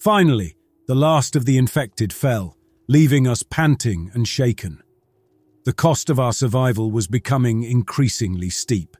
Finally, 0.00 0.56
the 0.88 0.96
last 0.96 1.36
of 1.36 1.44
the 1.44 1.58
infected 1.58 2.12
fell, 2.12 2.56
leaving 2.88 3.28
us 3.28 3.44
panting 3.44 4.10
and 4.12 4.26
shaken. 4.26 4.82
The 5.64 5.72
cost 5.72 6.10
of 6.10 6.18
our 6.18 6.32
survival 6.32 6.90
was 6.90 7.06
becoming 7.06 7.62
increasingly 7.62 8.50
steep. 8.50 8.96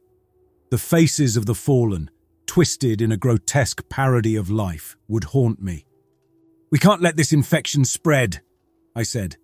The 0.71 0.77
faces 0.77 1.35
of 1.35 1.45
the 1.45 1.55
fallen, 1.55 2.09
twisted 2.45 3.01
in 3.01 3.11
a 3.11 3.17
grotesque 3.17 3.89
parody 3.89 4.37
of 4.37 4.49
life, 4.49 4.95
would 5.09 5.25
haunt 5.25 5.61
me. 5.61 5.85
We 6.71 6.77
can't 6.79 7.01
let 7.01 7.17
this 7.17 7.33
infection 7.33 7.83
spread, 7.83 8.41
I 8.95 9.03
said. 9.03 9.37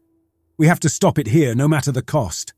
We 0.58 0.68
have 0.68 0.80
to 0.82 0.90
stop 0.90 1.18
it 1.18 1.28
here, 1.28 1.56
no 1.56 1.68
matter 1.68 1.92
the 1.92 2.04
cost. 2.04 2.54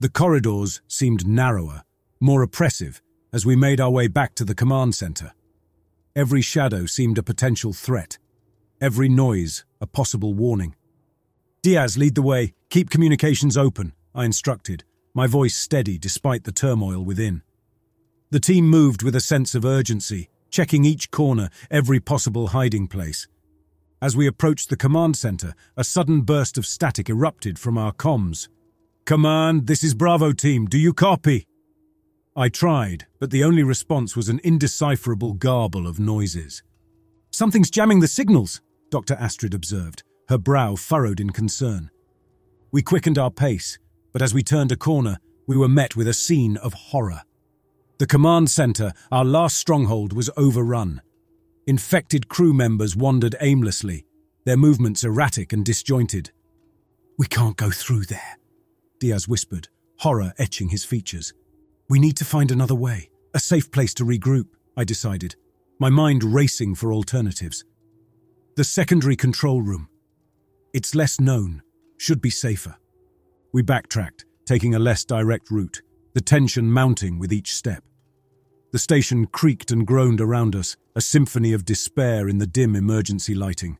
The 0.00 0.10
corridors 0.10 0.82
seemed 0.86 1.26
narrower, 1.26 1.84
more 2.20 2.42
oppressive, 2.42 3.00
as 3.32 3.46
we 3.46 3.56
made 3.56 3.80
our 3.80 3.90
way 3.90 4.06
back 4.06 4.34
to 4.34 4.44
the 4.44 4.54
command 4.54 4.94
center. 4.94 5.32
Every 6.14 6.42
shadow 6.42 6.86
seemed 6.86 7.16
a 7.16 7.22
potential 7.22 7.72
threat, 7.72 8.18
every 8.80 9.08
noise 9.08 9.64
a 9.80 9.86
possible 9.86 10.34
warning. 10.34 10.74
Diaz, 11.62 11.96
lead 11.96 12.14
the 12.14 12.22
way. 12.22 12.54
Keep 12.68 12.90
communications 12.90 13.56
open, 13.56 13.92
I 14.14 14.24
instructed, 14.24 14.84
my 15.14 15.26
voice 15.26 15.56
steady 15.56 15.98
despite 15.98 16.44
the 16.44 16.52
turmoil 16.52 17.04
within. 17.04 17.42
The 18.30 18.40
team 18.40 18.68
moved 18.68 19.02
with 19.02 19.16
a 19.16 19.20
sense 19.20 19.54
of 19.54 19.64
urgency, 19.64 20.28
checking 20.50 20.84
each 20.84 21.10
corner, 21.10 21.48
every 21.70 21.98
possible 21.98 22.48
hiding 22.48 22.86
place. 22.88 23.26
As 24.02 24.16
we 24.16 24.26
approached 24.26 24.70
the 24.70 24.78
command 24.78 25.14
center, 25.14 25.54
a 25.76 25.84
sudden 25.84 26.22
burst 26.22 26.56
of 26.56 26.64
static 26.64 27.10
erupted 27.10 27.58
from 27.58 27.76
our 27.76 27.92
comms. 27.92 28.48
Command, 29.04 29.66
this 29.66 29.84
is 29.84 29.92
Bravo 29.92 30.32
Team. 30.32 30.64
Do 30.64 30.78
you 30.78 30.94
copy? 30.94 31.46
I 32.34 32.48
tried, 32.48 33.06
but 33.18 33.30
the 33.30 33.44
only 33.44 33.62
response 33.62 34.16
was 34.16 34.30
an 34.30 34.40
indecipherable 34.42 35.34
garble 35.34 35.86
of 35.86 36.00
noises. 36.00 36.62
Something's 37.30 37.70
jamming 37.70 38.00
the 38.00 38.08
signals, 38.08 38.62
Dr. 38.90 39.14
Astrid 39.14 39.52
observed, 39.52 40.02
her 40.30 40.38
brow 40.38 40.76
furrowed 40.76 41.20
in 41.20 41.30
concern. 41.30 41.90
We 42.72 42.80
quickened 42.80 43.18
our 43.18 43.30
pace, 43.30 43.78
but 44.12 44.22
as 44.22 44.32
we 44.32 44.42
turned 44.42 44.72
a 44.72 44.76
corner, 44.76 45.18
we 45.46 45.58
were 45.58 45.68
met 45.68 45.94
with 45.94 46.08
a 46.08 46.14
scene 46.14 46.56
of 46.56 46.72
horror. 46.72 47.22
The 47.98 48.06
command 48.06 48.50
center, 48.50 48.94
our 49.12 49.26
last 49.26 49.58
stronghold, 49.58 50.14
was 50.14 50.30
overrun. 50.38 51.02
Infected 51.66 52.28
crew 52.28 52.52
members 52.52 52.96
wandered 52.96 53.36
aimlessly, 53.40 54.06
their 54.44 54.56
movements 54.56 55.04
erratic 55.04 55.52
and 55.52 55.64
disjointed. 55.64 56.30
We 57.18 57.26
can't 57.26 57.56
go 57.56 57.70
through 57.70 58.04
there, 58.04 58.38
Diaz 58.98 59.28
whispered, 59.28 59.68
horror 59.98 60.32
etching 60.38 60.70
his 60.70 60.84
features. 60.84 61.34
We 61.88 61.98
need 61.98 62.16
to 62.16 62.24
find 62.24 62.50
another 62.50 62.74
way, 62.74 63.10
a 63.34 63.38
safe 63.40 63.70
place 63.70 63.92
to 63.94 64.04
regroup, 64.04 64.46
I 64.76 64.84
decided, 64.84 65.36
my 65.78 65.90
mind 65.90 66.24
racing 66.24 66.76
for 66.76 66.92
alternatives. 66.92 67.64
The 68.56 68.64
secondary 68.64 69.16
control 69.16 69.60
room. 69.60 69.88
It's 70.72 70.94
less 70.94 71.20
known, 71.20 71.62
should 71.98 72.20
be 72.20 72.30
safer. 72.30 72.76
We 73.52 73.62
backtracked, 73.62 74.24
taking 74.46 74.74
a 74.74 74.78
less 74.78 75.04
direct 75.04 75.50
route, 75.50 75.82
the 76.14 76.20
tension 76.20 76.70
mounting 76.70 77.18
with 77.18 77.32
each 77.32 77.54
step. 77.54 77.84
The 78.72 78.78
station 78.78 79.26
creaked 79.26 79.70
and 79.70 79.86
groaned 79.86 80.20
around 80.20 80.56
us, 80.56 80.76
a 80.94 81.00
symphony 81.00 81.52
of 81.52 81.64
despair 81.64 82.28
in 82.28 82.38
the 82.38 82.46
dim 82.46 82.74
emergency 82.74 83.34
lighting. 83.34 83.78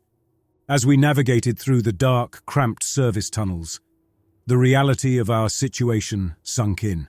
As 0.68 0.86
we 0.86 0.96
navigated 0.96 1.58
through 1.58 1.82
the 1.82 1.92
dark, 1.92 2.44
cramped 2.46 2.84
service 2.84 3.28
tunnels, 3.28 3.80
the 4.46 4.56
reality 4.56 5.18
of 5.18 5.28
our 5.28 5.48
situation 5.48 6.36
sunk 6.42 6.84
in. 6.84 7.08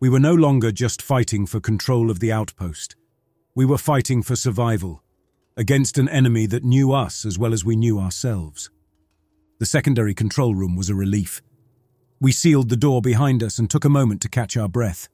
We 0.00 0.08
were 0.08 0.20
no 0.20 0.34
longer 0.34 0.70
just 0.70 1.02
fighting 1.02 1.46
for 1.46 1.58
control 1.58 2.10
of 2.10 2.20
the 2.20 2.30
outpost. 2.30 2.94
We 3.54 3.64
were 3.64 3.78
fighting 3.78 4.22
for 4.22 4.36
survival, 4.36 5.02
against 5.56 5.98
an 5.98 6.08
enemy 6.08 6.46
that 6.46 6.62
knew 6.62 6.92
us 6.92 7.24
as 7.24 7.36
well 7.36 7.52
as 7.52 7.64
we 7.64 7.74
knew 7.74 7.98
ourselves. 7.98 8.70
The 9.58 9.66
secondary 9.66 10.14
control 10.14 10.54
room 10.54 10.76
was 10.76 10.88
a 10.88 10.94
relief. 10.94 11.42
We 12.20 12.30
sealed 12.30 12.68
the 12.68 12.76
door 12.76 13.02
behind 13.02 13.42
us 13.42 13.58
and 13.58 13.68
took 13.68 13.84
a 13.84 13.88
moment 13.88 14.20
to 14.22 14.28
catch 14.28 14.56
our 14.56 14.68
breath. 14.68 15.08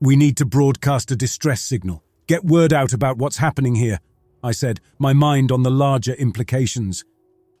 We 0.00 0.16
need 0.16 0.36
to 0.38 0.44
broadcast 0.44 1.12
a 1.12 1.16
distress 1.16 1.60
signal. 1.60 2.02
Get 2.30 2.44
word 2.44 2.72
out 2.72 2.92
about 2.92 3.18
what's 3.18 3.38
happening 3.38 3.74
here, 3.74 3.98
I 4.40 4.52
said, 4.52 4.78
my 5.00 5.12
mind 5.12 5.50
on 5.50 5.64
the 5.64 5.68
larger 5.68 6.12
implications. 6.12 7.04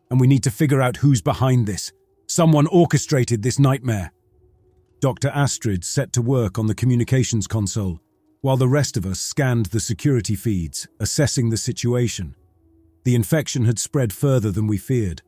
And 0.08 0.20
we 0.20 0.28
need 0.28 0.44
to 0.44 0.50
figure 0.52 0.80
out 0.80 0.98
who's 0.98 1.20
behind 1.20 1.66
this. 1.66 1.90
Someone 2.28 2.68
orchestrated 2.68 3.42
this 3.42 3.58
nightmare. 3.58 4.12
Dr. 5.00 5.26
Astrid 5.30 5.84
set 5.84 6.12
to 6.12 6.22
work 6.22 6.56
on 6.56 6.68
the 6.68 6.76
communications 6.76 7.48
console, 7.48 7.98
while 8.42 8.56
the 8.56 8.68
rest 8.68 8.96
of 8.96 9.04
us 9.04 9.18
scanned 9.18 9.66
the 9.66 9.80
security 9.80 10.36
feeds, 10.36 10.86
assessing 11.00 11.50
the 11.50 11.56
situation. 11.56 12.36
The 13.02 13.16
infection 13.16 13.64
had 13.64 13.80
spread 13.80 14.12
further 14.12 14.52
than 14.52 14.68
we 14.68 14.78
feared. 14.78 15.20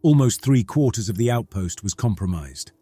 Almost 0.00 0.40
three 0.40 0.64
quarters 0.64 1.10
of 1.10 1.18
the 1.18 1.30
outpost 1.30 1.82
was 1.82 1.92
compromised. 1.92 2.72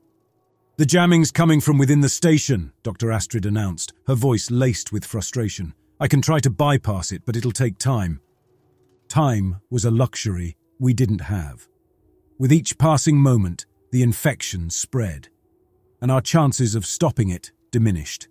The 0.77 0.87
jamming's 0.87 1.33
coming 1.33 1.61
from 1.61 1.79
within 1.79 2.01
the 2.01 2.09
station, 2.09 2.73
Dr. 2.85 3.11
Astrid 3.11 3.45
announced, 3.45 3.93
her 4.07 4.15
voice 4.15 4.53
laced 4.53 4.93
with 4.93 5.05
frustration. 5.05 5.75
I 6.01 6.09
can 6.09 6.21
try 6.21 6.41
to 6.41 6.51
bypass 6.51 7.13
it, 7.13 7.23
but 7.25 7.37
it'll 7.37 7.53
take 7.53 7.79
time. 7.79 8.21
Time 9.09 9.61
was 9.71 9.85
a 9.85 9.91
luxury 9.91 10.57
we 10.79 10.93
didn't 10.93 11.23
have. 11.23 11.69
With 12.39 12.53
each 12.53 12.77
passing 12.79 13.17
moment, 13.17 13.67
the 13.93 14.03
infection 14.03 14.69
spread, 14.71 15.29
and 16.03 16.11
our 16.11 16.21
chances 16.21 16.75
of 16.75 16.85
stopping 16.85 17.31
it 17.31 17.53
diminished. 17.71 18.29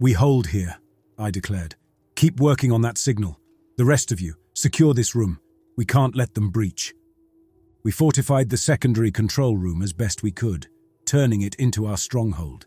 We 0.00 0.12
hold 0.12 0.48
here, 0.48 0.76
I 1.18 1.30
declared. 1.30 1.76
Keep 2.16 2.40
working 2.40 2.72
on 2.72 2.82
that 2.82 2.98
signal. 2.98 3.38
The 3.76 3.84
rest 3.84 4.10
of 4.10 4.20
you, 4.20 4.34
secure 4.54 4.94
this 4.94 5.14
room. 5.14 5.38
We 5.76 5.84
can't 5.84 6.16
let 6.16 6.34
them 6.34 6.50
breach. 6.50 6.94
We 7.84 7.92
fortified 7.92 8.50
the 8.50 8.56
secondary 8.56 9.10
control 9.10 9.56
room 9.56 9.82
as 9.82 9.92
best 9.92 10.22
we 10.22 10.32
could 10.32 10.68
turning 11.04 11.42
it 11.42 11.54
into 11.56 11.86
our 11.86 11.96
stronghold. 11.96 12.66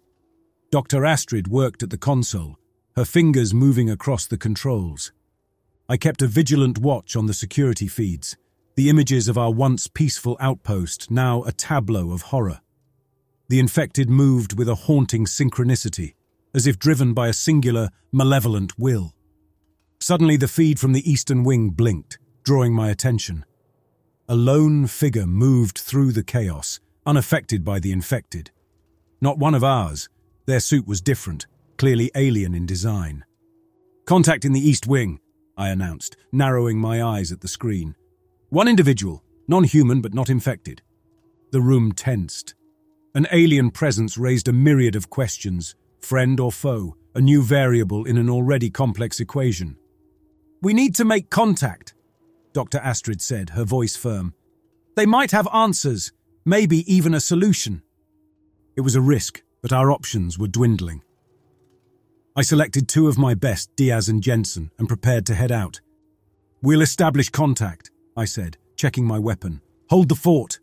Dr. 0.71 1.05
Astrid 1.05 1.47
worked 1.47 1.81
at 1.83 1.89
the 1.89 1.97
console, 1.97 2.59
her 2.95 3.05
fingers 3.05 3.53
moving 3.53 3.89
across 3.89 4.25
the 4.25 4.37
controls. 4.37 5.11
I 5.89 5.97
kept 5.97 6.21
a 6.21 6.27
vigilant 6.27 6.77
watch 6.77 7.15
on 7.15 7.25
the 7.25 7.33
security 7.33 7.87
feeds, 7.87 8.37
the 8.75 8.89
images 8.89 9.27
of 9.27 9.37
our 9.37 9.51
once 9.51 9.87
peaceful 9.87 10.37
outpost 10.39 11.11
now 11.11 11.43
a 11.43 11.51
tableau 11.51 12.11
of 12.11 12.23
horror. 12.23 12.61
The 13.49 13.59
infected 13.59 14.09
moved 14.09 14.57
with 14.57 14.69
a 14.69 14.75
haunting 14.75 15.25
synchronicity, 15.25 16.13
as 16.53 16.65
if 16.65 16.79
driven 16.79 17.13
by 17.13 17.27
a 17.27 17.33
singular, 17.33 17.89
malevolent 18.13 18.79
will. 18.79 19.13
Suddenly 19.99 20.37
the 20.37 20.47
feed 20.47 20.79
from 20.79 20.93
the 20.93 21.09
eastern 21.09 21.43
wing 21.43 21.71
blinked, 21.71 22.17
drawing 22.43 22.73
my 22.73 22.89
attention. 22.89 23.45
A 24.29 24.35
lone 24.35 24.87
figure 24.87 25.27
moved 25.27 25.77
through 25.77 26.13
the 26.13 26.23
chaos, 26.23 26.79
unaffected 27.05 27.63
by 27.63 27.79
the 27.79 27.91
infected. 27.91 28.51
Not 29.19 29.37
one 29.37 29.53
of 29.53 29.63
ours. 29.63 30.09
Their 30.45 30.59
suit 30.59 30.87
was 30.87 31.01
different, 31.01 31.45
clearly 31.77 32.11
alien 32.15 32.53
in 32.53 32.65
design. 32.65 33.23
Contact 34.05 34.45
in 34.45 34.53
the 34.53 34.59
East 34.59 34.87
Wing, 34.87 35.19
I 35.57 35.69
announced, 35.69 36.17
narrowing 36.31 36.79
my 36.79 37.01
eyes 37.01 37.31
at 37.31 37.41
the 37.41 37.47
screen. 37.47 37.95
One 38.49 38.67
individual, 38.67 39.23
non-human 39.47 40.01
but 40.01 40.13
not 40.13 40.29
infected. 40.29 40.81
The 41.51 41.61
room 41.61 41.91
tensed. 41.91 42.55
An 43.13 43.27
alien 43.31 43.71
presence 43.71 44.17
raised 44.17 44.47
a 44.47 44.53
myriad 44.53 44.95
of 44.95 45.09
questions, 45.09 45.75
friend 46.01 46.39
or 46.39 46.51
foe, 46.51 46.95
a 47.15 47.21
new 47.21 47.41
variable 47.41 48.05
in 48.05 48.17
an 48.17 48.29
already 48.29 48.69
complex 48.69 49.19
equation. 49.19 49.77
We 50.61 50.73
need 50.73 50.95
to 50.95 51.05
make 51.05 51.29
contact, 51.29 51.93
Dr. 52.53 52.79
Astrid 52.79 53.21
said, 53.21 53.51
her 53.51 53.63
voice 53.63 53.95
firm. 53.95 54.33
They 54.95 55.05
might 55.05 55.31
have 55.31 55.47
answers, 55.53 56.11
maybe 56.43 56.91
even 56.93 57.13
a 57.13 57.19
solution. 57.19 57.81
It 58.75 58.81
was 58.81 58.95
a 58.95 59.01
risk, 59.01 59.41
but 59.61 59.73
our 59.73 59.91
options 59.91 60.37
were 60.37 60.47
dwindling. 60.47 61.01
I 62.37 62.41
selected 62.41 62.89
two 62.89 63.07
of 63.07 63.17
my 63.17 63.33
best, 63.33 63.73
Diaz 63.77 64.09
and 64.09 64.21
Jensen, 64.21 64.69
and 64.77 64.89
prepared 64.89 65.25
to 65.27 65.35
head 65.35 65.53
out. 65.53 65.79
We'll 66.61 66.81
establish 66.81 67.29
contact, 67.29 67.91
I 68.17 68.25
said, 68.25 68.57
checking 68.75 69.05
my 69.05 69.19
weapon. 69.19 69.61
Hold 69.89 70.09
the 70.09 70.15
fort. 70.15 70.59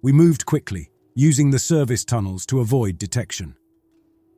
We 0.00 0.12
moved 0.12 0.46
quickly, 0.46 0.92
using 1.16 1.50
the 1.50 1.58
service 1.58 2.04
tunnels 2.04 2.46
to 2.46 2.60
avoid 2.60 2.98
detection. 2.98 3.56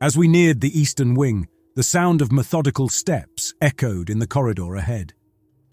As 0.01 0.17
we 0.17 0.27
neared 0.27 0.61
the 0.61 0.79
eastern 0.79 1.13
wing, 1.13 1.47
the 1.75 1.83
sound 1.83 2.19
of 2.19 2.31
methodical 2.31 2.89
steps 2.89 3.53
echoed 3.61 4.09
in 4.09 4.17
the 4.17 4.27
corridor 4.27 4.73
ahead. 4.75 5.13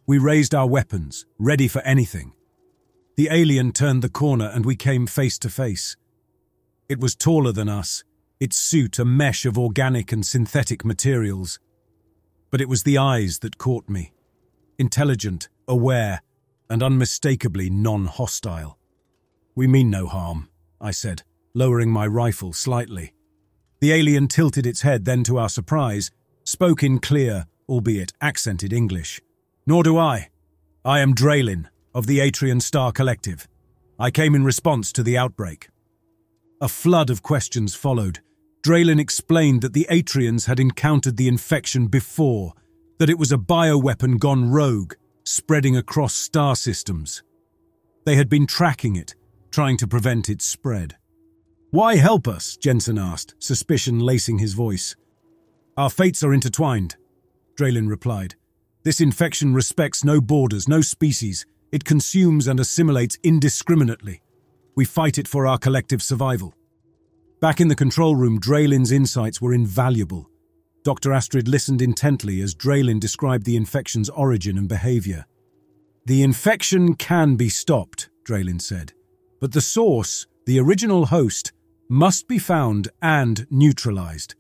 We 0.06 0.18
raised 0.18 0.54
our 0.54 0.68
weapons, 0.68 1.24
ready 1.38 1.68
for 1.68 1.80
anything. 1.82 2.34
The 3.16 3.28
alien 3.30 3.72
turned 3.72 4.02
the 4.02 4.10
corner 4.10 4.50
and 4.52 4.66
we 4.66 4.76
came 4.76 5.06
face 5.06 5.38
to 5.38 5.48
face. 5.48 5.96
It 6.86 7.00
was 7.00 7.16
taller 7.16 7.52
than 7.52 7.70
us, 7.70 8.04
its 8.38 8.56
suit 8.56 8.98
a 8.98 9.04
mesh 9.04 9.46
of 9.46 9.58
organic 9.58 10.12
and 10.12 10.26
synthetic 10.26 10.84
materials. 10.84 11.58
But 12.50 12.60
it 12.60 12.68
was 12.68 12.82
the 12.82 12.98
eyes 12.98 13.38
that 13.40 13.58
caught 13.58 13.88
me. 13.88 14.12
Intelligent, 14.78 15.48
aware, 15.66 16.22
and 16.68 16.82
unmistakably 16.82 17.70
non-hostile. 17.70 18.78
We 19.54 19.66
mean 19.66 19.90
no 19.90 20.06
harm, 20.06 20.48
I 20.80 20.90
said, 20.90 21.22
lowering 21.54 21.90
my 21.90 22.06
rifle 22.06 22.52
slightly. 22.52 23.14
The 23.80 23.92
alien 23.92 24.28
tilted 24.28 24.66
its 24.66 24.82
head, 24.82 25.04
then 25.04 25.24
to 25.24 25.38
our 25.38 25.48
surprise, 25.48 26.10
spoke 26.44 26.82
in 26.82 26.98
clear, 26.98 27.46
albeit 27.68 28.12
accented 28.20 28.72
English. 28.72 29.20
Nor 29.66 29.82
do 29.82 29.98
I. 29.98 30.28
I 30.84 31.00
am 31.00 31.14
Draylin, 31.14 31.66
of 31.94 32.06
the 32.06 32.18
Atrian 32.18 32.60
Star 32.60 32.92
Collective. 32.92 33.48
I 33.98 34.10
came 34.10 34.34
in 34.34 34.44
response 34.44 34.92
to 34.92 35.02
the 35.02 35.16
outbreak. 35.16 35.68
A 36.60 36.68
flood 36.68 37.10
of 37.10 37.22
questions 37.22 37.74
followed. 37.74 38.20
Draylin 38.66 38.98
explained 38.98 39.62
that 39.62 39.74
the 39.74 39.86
Atrians 39.88 40.46
had 40.46 40.58
encountered 40.58 41.16
the 41.16 41.28
infection 41.28 41.86
before, 41.86 42.52
that 42.98 43.08
it 43.08 43.16
was 43.16 43.30
a 43.30 43.38
bioweapon 43.38 44.18
gone 44.18 44.50
rogue, 44.50 44.94
spreading 45.22 45.76
across 45.76 46.14
star 46.14 46.56
systems. 46.56 47.22
They 48.06 48.16
had 48.16 48.28
been 48.28 48.44
tracking 48.44 48.96
it, 48.96 49.14
trying 49.52 49.76
to 49.76 49.86
prevent 49.86 50.28
its 50.28 50.44
spread. 50.44 50.96
Why 51.70 51.94
help 51.94 52.26
us? 52.26 52.56
Jensen 52.56 52.98
asked, 52.98 53.36
suspicion 53.38 54.00
lacing 54.00 54.38
his 54.38 54.54
voice. 54.54 54.96
Our 55.76 55.88
fates 55.88 56.24
are 56.24 56.34
intertwined, 56.34 56.96
Draylin 57.54 57.88
replied. 57.88 58.34
This 58.82 59.00
infection 59.00 59.54
respects 59.54 60.02
no 60.02 60.20
borders, 60.20 60.66
no 60.66 60.80
species. 60.80 61.46
It 61.70 61.84
consumes 61.84 62.48
and 62.48 62.58
assimilates 62.58 63.16
indiscriminately. 63.22 64.22
We 64.74 64.84
fight 64.84 65.18
it 65.18 65.28
for 65.28 65.46
our 65.46 65.56
collective 65.56 66.02
survival. 66.02 66.55
Back 67.40 67.60
in 67.60 67.68
the 67.68 67.74
control 67.74 68.16
room, 68.16 68.40
Draylin's 68.40 68.90
insights 68.90 69.42
were 69.42 69.52
invaluable. 69.52 70.30
Dr. 70.84 71.12
Astrid 71.12 71.48
listened 71.48 71.82
intently 71.82 72.40
as 72.40 72.54
Draylin 72.54 72.98
described 72.98 73.44
the 73.44 73.56
infection's 73.56 74.08
origin 74.08 74.56
and 74.56 74.68
behavior. 74.68 75.26
The 76.06 76.22
infection 76.22 76.94
can 76.94 77.36
be 77.36 77.50
stopped, 77.50 78.08
Draylin 78.24 78.62
said, 78.62 78.94
but 79.38 79.52
the 79.52 79.60
source, 79.60 80.26
the 80.46 80.58
original 80.58 81.06
host, 81.06 81.52
must 81.90 82.26
be 82.26 82.38
found 82.38 82.88
and 83.02 83.46
neutralized. 83.50 84.34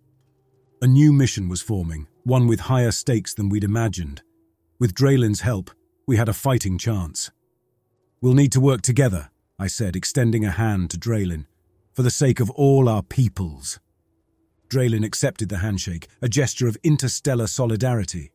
A 0.80 0.86
new 0.86 1.12
mission 1.12 1.48
was 1.48 1.60
forming, 1.60 2.06
one 2.24 2.46
with 2.46 2.60
higher 2.60 2.92
stakes 2.92 3.34
than 3.34 3.50
we'd 3.50 3.64
imagined. 3.64 4.22
With 4.78 4.94
Draylin's 4.94 5.40
help, 5.40 5.70
we 6.06 6.16
had 6.16 6.28
a 6.28 6.32
fighting 6.32 6.78
chance. 6.78 7.30
We'll 8.22 8.34
need 8.34 8.52
to 8.52 8.60
work 8.60 8.80
together, 8.80 9.30
I 9.58 9.66
said, 9.66 9.96
extending 9.96 10.44
a 10.44 10.50
hand 10.50 10.90
to 10.90 10.98
Draylin, 10.98 11.46
for 11.96 12.02
the 12.02 12.10
sake 12.10 12.40
of 12.40 12.50
all 12.50 12.90
our 12.90 13.02
peoples. 13.02 13.80
Draylin 14.68 15.04
accepted 15.04 15.48
the 15.48 15.58
handshake, 15.58 16.08
a 16.20 16.28
gesture 16.28 16.68
of 16.68 16.76
interstellar 16.82 17.46
solidarity. 17.46 18.32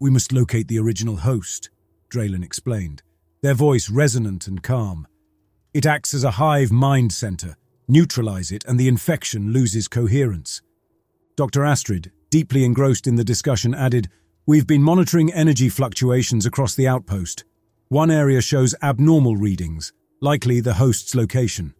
We 0.00 0.08
must 0.08 0.32
locate 0.32 0.68
the 0.68 0.78
original 0.78 1.16
host, 1.16 1.68
Draylin 2.10 2.42
explained, 2.42 3.02
their 3.42 3.52
voice 3.52 3.90
resonant 3.90 4.48
and 4.48 4.62
calm. 4.62 5.06
It 5.74 5.84
acts 5.84 6.14
as 6.14 6.24
a 6.24 6.32
hive 6.32 6.72
mind 6.72 7.12
center. 7.12 7.56
Neutralize 7.88 8.50
it, 8.50 8.64
and 8.66 8.80
the 8.80 8.88
infection 8.88 9.52
loses 9.52 9.86
coherence. 9.86 10.62
Dr. 11.36 11.64
Astrid, 11.64 12.10
deeply 12.30 12.64
engrossed 12.64 13.06
in 13.06 13.16
the 13.16 13.24
discussion, 13.24 13.74
added, 13.74 14.08
We've 14.46 14.66
been 14.66 14.82
monitoring 14.82 15.32
energy 15.32 15.68
fluctuations 15.68 16.46
across 16.46 16.74
the 16.74 16.88
outpost. 16.88 17.44
One 17.88 18.10
area 18.10 18.40
shows 18.40 18.74
abnormal 18.82 19.36
readings, 19.36 19.92
likely 20.20 20.60
the 20.60 20.74
host's 20.74 21.14
location. 21.14 21.74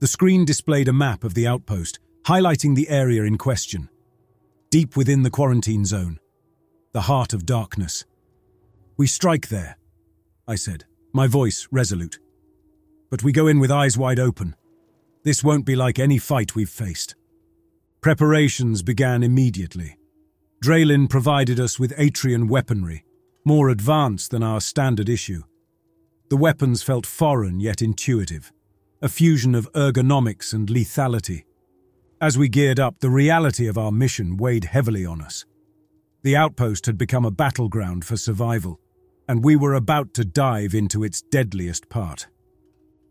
The 0.00 0.06
screen 0.06 0.44
displayed 0.44 0.88
a 0.88 0.92
map 0.92 1.24
of 1.24 1.34
the 1.34 1.46
outpost, 1.46 1.98
highlighting 2.22 2.76
the 2.76 2.88
area 2.88 3.24
in 3.24 3.36
question. 3.36 3.88
Deep 4.70 4.96
within 4.96 5.22
the 5.22 5.30
quarantine 5.30 5.84
zone. 5.84 6.20
The 6.92 7.02
heart 7.02 7.32
of 7.32 7.46
darkness. 7.46 8.04
We 8.96 9.06
strike 9.06 9.48
there, 9.48 9.76
I 10.46 10.54
said, 10.54 10.84
my 11.12 11.26
voice 11.26 11.66
resolute. 11.70 12.18
But 13.10 13.22
we 13.22 13.32
go 13.32 13.46
in 13.46 13.58
with 13.58 13.70
eyes 13.70 13.98
wide 13.98 14.20
open. 14.20 14.54
This 15.24 15.42
won't 15.42 15.66
be 15.66 15.74
like 15.74 15.98
any 15.98 16.18
fight 16.18 16.54
we've 16.54 16.68
faced. 16.68 17.16
Preparations 18.00 18.82
began 18.82 19.22
immediately. 19.22 19.98
Draylin 20.62 21.08
provided 21.08 21.58
us 21.58 21.78
with 21.78 21.96
Atrian 21.96 22.48
weaponry, 22.48 23.04
more 23.44 23.68
advanced 23.68 24.30
than 24.30 24.42
our 24.42 24.60
standard 24.60 25.08
issue. 25.08 25.42
The 26.30 26.36
weapons 26.36 26.82
felt 26.82 27.06
foreign 27.06 27.58
yet 27.58 27.82
intuitive, 27.82 28.52
a 29.00 29.08
fusion 29.08 29.54
of 29.54 29.72
ergonomics 29.72 30.52
and 30.52 30.68
lethality. 30.68 31.44
As 32.20 32.36
we 32.36 32.48
geared 32.48 32.80
up, 32.80 32.98
the 32.98 33.10
reality 33.10 33.68
of 33.68 33.78
our 33.78 33.92
mission 33.92 34.36
weighed 34.36 34.64
heavily 34.64 35.06
on 35.06 35.20
us. 35.20 35.44
The 36.22 36.36
outpost 36.36 36.86
had 36.86 36.98
become 36.98 37.24
a 37.24 37.30
battleground 37.30 38.04
for 38.04 38.16
survival, 38.16 38.80
and 39.28 39.44
we 39.44 39.54
were 39.54 39.74
about 39.74 40.14
to 40.14 40.24
dive 40.24 40.74
into 40.74 41.04
its 41.04 41.22
deadliest 41.22 41.88
part. 41.88 42.26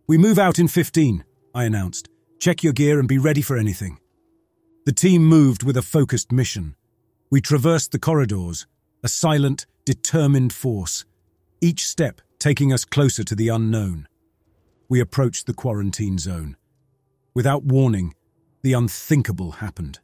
We 0.08 0.18
move 0.18 0.38
out 0.38 0.60
in 0.60 0.68
15, 0.68 1.24
I 1.56 1.64
announced. 1.64 2.10
Check 2.40 2.64
your 2.64 2.74
gear 2.74 3.00
and 3.00 3.08
be 3.08 3.18
ready 3.18 3.42
for 3.42 3.58
anything. 3.58 4.00
The 4.86 4.92
team 4.94 5.24
moved 5.24 5.64
with 5.64 5.78
a 5.78 5.82
focused 5.82 6.32
mission. 6.32 6.76
We 7.30 7.42
traversed 7.42 7.92
the 7.92 8.00
corridors, 8.00 8.68
a 9.04 9.08
silent, 9.08 9.66
determined 9.86 10.54
force, 10.54 11.06
each 11.62 11.86
step 11.88 12.22
taking 12.40 12.72
us 12.72 12.86
closer 12.86 13.24
to 13.24 13.36
the 13.36 13.50
unknown. 13.50 14.07
We 14.90 15.00
approached 15.00 15.46
the 15.46 15.54
quarantine 15.54 16.18
zone. 16.18 16.56
Without 17.34 17.64
warning, 17.64 18.14
the 18.64 18.74
unthinkable 18.74 19.52
happened. 19.54 20.00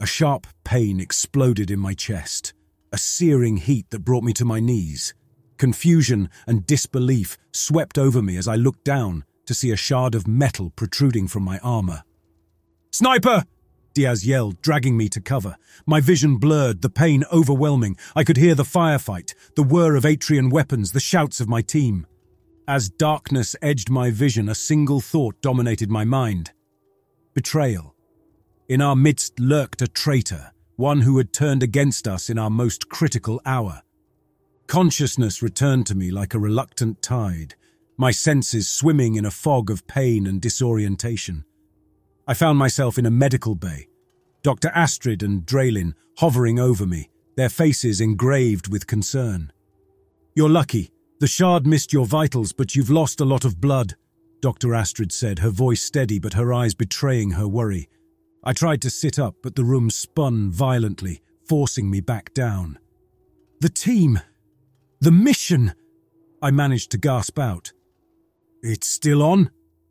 A 0.00 0.06
sharp 0.06 0.46
pain 0.64 1.00
exploded 1.00 1.70
in 1.70 1.78
my 1.78 1.94
chest, 1.94 2.52
a 2.92 2.98
searing 2.98 3.58
heat 3.58 3.90
that 3.90 4.04
brought 4.04 4.24
me 4.24 4.32
to 4.34 4.44
my 4.44 4.58
knees. 4.58 5.14
Confusion 5.58 6.28
and 6.46 6.66
disbelief 6.66 7.36
swept 7.52 7.98
over 7.98 8.22
me 8.22 8.36
as 8.36 8.48
I 8.48 8.56
looked 8.56 8.84
down 8.84 9.24
to 9.46 9.54
see 9.54 9.70
a 9.70 9.76
shard 9.76 10.14
of 10.14 10.26
metal 10.26 10.70
protruding 10.70 11.28
from 11.28 11.42
my 11.42 11.58
armor. 11.58 12.02
Sniper! 12.90 13.44
Diaz 13.92 14.24
yelled, 14.26 14.62
dragging 14.62 14.96
me 14.96 15.08
to 15.08 15.20
cover. 15.20 15.56
My 15.86 16.00
vision 16.00 16.36
blurred, 16.36 16.82
the 16.82 16.90
pain 16.90 17.24
overwhelming. 17.32 17.96
I 18.14 18.24
could 18.24 18.36
hear 18.36 18.54
the 18.54 18.62
firefight, 18.62 19.34
the 19.56 19.62
whir 19.62 19.96
of 19.96 20.04
Atrian 20.04 20.50
weapons, 20.50 20.92
the 20.92 21.00
shouts 21.00 21.40
of 21.40 21.48
my 21.48 21.62
team. 21.62 22.06
As 22.70 22.88
darkness 22.88 23.56
edged 23.62 23.90
my 23.90 24.12
vision, 24.12 24.48
a 24.48 24.54
single 24.54 25.00
thought 25.00 25.42
dominated 25.42 25.90
my 25.90 26.04
mind. 26.04 26.52
Betrayal. 27.34 27.96
In 28.68 28.80
our 28.80 28.94
midst 28.94 29.40
lurked 29.40 29.82
a 29.82 29.88
traitor, 29.88 30.52
one 30.76 31.00
who 31.00 31.18
had 31.18 31.32
turned 31.32 31.64
against 31.64 32.06
us 32.06 32.30
in 32.30 32.38
our 32.38 32.48
most 32.48 32.88
critical 32.88 33.40
hour. 33.44 33.82
Consciousness 34.68 35.42
returned 35.42 35.84
to 35.88 35.96
me 35.96 36.12
like 36.12 36.32
a 36.32 36.38
reluctant 36.38 37.02
tide, 37.02 37.56
my 37.96 38.12
senses 38.12 38.68
swimming 38.68 39.16
in 39.16 39.24
a 39.24 39.32
fog 39.32 39.68
of 39.68 39.88
pain 39.88 40.28
and 40.28 40.40
disorientation. 40.40 41.44
I 42.28 42.34
found 42.34 42.56
myself 42.56 42.98
in 42.98 43.04
a 43.04 43.10
medical 43.10 43.56
bay, 43.56 43.88
Dr. 44.44 44.68
Astrid 44.68 45.24
and 45.24 45.44
Draylin 45.44 45.94
hovering 46.18 46.60
over 46.60 46.86
me, 46.86 47.10
their 47.36 47.48
faces 47.48 48.00
engraved 48.00 48.68
with 48.68 48.86
concern. 48.86 49.50
You're 50.36 50.48
lucky. 50.48 50.92
The 51.20 51.26
shard 51.26 51.66
missed 51.66 51.92
your 51.92 52.06
vitals, 52.06 52.54
but 52.54 52.74
you've 52.74 52.88
lost 52.88 53.20
a 53.20 53.26
lot 53.26 53.44
of 53.44 53.60
blood, 53.60 53.94
Dr. 54.40 54.74
Astrid 54.74 55.12
said, 55.12 55.40
her 55.40 55.50
voice 55.50 55.82
steady 55.82 56.18
but 56.18 56.32
her 56.32 56.50
eyes 56.50 56.74
betraying 56.74 57.32
her 57.32 57.46
worry. 57.46 57.90
I 58.42 58.54
tried 58.54 58.80
to 58.82 58.90
sit 58.90 59.18
up, 59.18 59.36
but 59.42 59.54
the 59.54 59.64
room 59.64 59.90
spun 59.90 60.50
violently, 60.50 61.20
forcing 61.46 61.90
me 61.90 62.00
back 62.00 62.32
down. 62.32 62.78
The 63.60 63.68
team! 63.68 64.18
The 65.00 65.12
mission! 65.12 65.74
I 66.40 66.50
managed 66.50 66.90
to 66.92 66.98
gasp 66.98 67.38
out. 67.38 67.72
It's 68.62 68.88
still 68.88 69.22
on? 69.22 69.50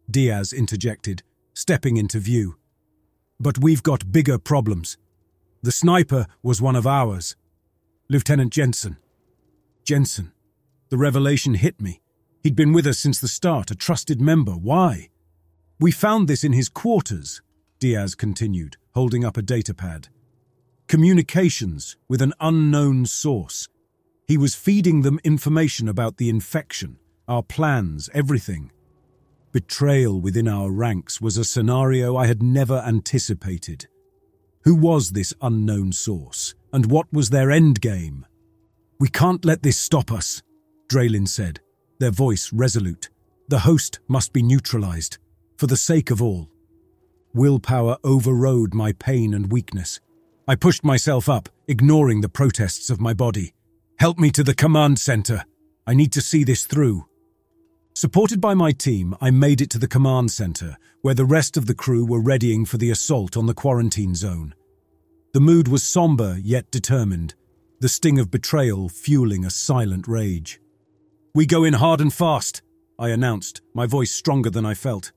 Diaz 0.09 0.51
interjected, 0.51 1.21
stepping 1.53 1.97
into 1.97 2.17
view. 2.17 2.57
But 3.39 3.59
we've 3.59 3.83
got 3.83 4.11
bigger 4.11 4.39
problems. 4.39 4.97
The 5.61 5.71
sniper 5.71 6.25
was 6.41 6.59
one 6.59 6.75
of 6.75 6.87
ours. 6.87 7.35
Lieutenant 8.09 8.51
Jensen. 8.51 8.97
Jensen. 9.83 10.31
The 10.89 10.97
revelation 10.97 11.53
hit 11.53 11.79
me. 11.79 12.01
He'd 12.41 12.55
been 12.55 12.73
with 12.73 12.87
us 12.87 12.97
since 12.97 13.19
the 13.19 13.27
start, 13.27 13.69
a 13.69 13.75
trusted 13.75 14.19
member. 14.19 14.53
Why? 14.53 15.09
We 15.79 15.91
found 15.91 16.27
this 16.27 16.43
in 16.43 16.53
his 16.53 16.67
quarters, 16.67 17.41
Diaz 17.79 18.15
continued, 18.15 18.77
holding 18.95 19.23
up 19.23 19.37
a 19.37 19.41
datapad. 19.41 20.09
Communications 20.87 21.95
with 22.07 22.21
an 22.21 22.33
unknown 22.39 23.05
source. 23.05 23.67
He 24.27 24.37
was 24.37 24.55
feeding 24.55 25.03
them 25.03 25.19
information 25.23 25.87
about 25.87 26.17
the 26.17 26.29
infection, 26.29 26.97
our 27.27 27.43
plans, 27.43 28.09
everything. 28.13 28.71
Betrayal 29.51 30.19
within 30.19 30.47
our 30.47 30.71
ranks 30.71 31.21
was 31.21 31.37
a 31.37 31.43
scenario 31.43 32.15
I 32.15 32.25
had 32.25 32.41
never 32.41 32.83
anticipated. 32.85 33.87
Who 34.63 34.75
was 34.75 35.11
this 35.11 35.33
unknown 35.41 35.91
source, 35.91 36.55
and 36.73 36.87
what 36.87 37.11
was 37.13 37.29
their 37.29 37.47
endgame? 37.47 38.23
We 38.99 39.07
can't 39.07 39.45
let 39.45 39.63
this 39.63 39.77
stop 39.77 40.11
us, 40.11 40.41
Draylin 40.89 41.27
said, 41.27 41.61
their 41.99 42.11
voice 42.11 42.51
resolute. 42.51 43.09
The 43.49 43.59
host 43.59 43.99
must 44.07 44.33
be 44.33 44.41
neutralized, 44.41 45.17
for 45.57 45.67
the 45.67 45.77
sake 45.77 46.11
of 46.11 46.21
all. 46.21 46.49
Willpower 47.33 47.97
overrode 48.03 48.73
my 48.73 48.93
pain 48.93 49.33
and 49.33 49.51
weakness. 49.51 49.99
I 50.47 50.55
pushed 50.55 50.83
myself 50.83 51.29
up, 51.29 51.49
ignoring 51.67 52.21
the 52.21 52.29
protests 52.29 52.89
of 52.89 52.99
my 52.99 53.13
body. 53.13 53.53
Help 53.99 54.17
me 54.17 54.31
to 54.31 54.43
the 54.43 54.55
command 54.55 54.97
center. 54.97 55.45
I 55.85 55.93
need 55.93 56.11
to 56.13 56.21
see 56.21 56.43
this 56.43 56.65
through. 56.65 57.05
Supported 57.93 58.39
by 58.39 58.53
my 58.53 58.71
team, 58.71 59.15
I 59.19 59.29
made 59.29 59.61
it 59.61 59.69
to 59.71 59.79
the 59.79 59.87
command 59.87 60.31
center, 60.31 60.77
where 61.01 61.13
the 61.13 61.25
rest 61.25 61.57
of 61.57 61.65
the 61.65 61.75
crew 61.75 62.05
were 62.05 62.21
readying 62.21 62.65
for 62.65 62.77
the 62.77 62.91
assault 62.91 63.35
on 63.35 63.45
the 63.45 63.53
quarantine 63.53 64.15
zone. 64.15 64.55
The 65.33 65.41
mood 65.41 65.67
was 65.67 65.83
somber 65.83 66.37
yet 66.41 66.71
determined, 66.71 67.35
the 67.81 67.89
sting 67.89 68.17
of 68.17 68.31
betrayal 68.31 68.89
fueling 68.89 69.45
a 69.45 69.49
silent 69.49 70.07
rage. 70.07 70.59
We 71.39 71.45
go 71.45 71.63
in 71.63 71.75
hard 71.75 72.01
and 72.01 72.13
fast, 72.13 72.63
I 72.99 73.11
announced, 73.11 73.61
my 73.73 73.85
voice 73.85 74.11
stronger 74.11 74.49
than 74.49 74.65
I 74.65 74.73
felt. 74.73 75.13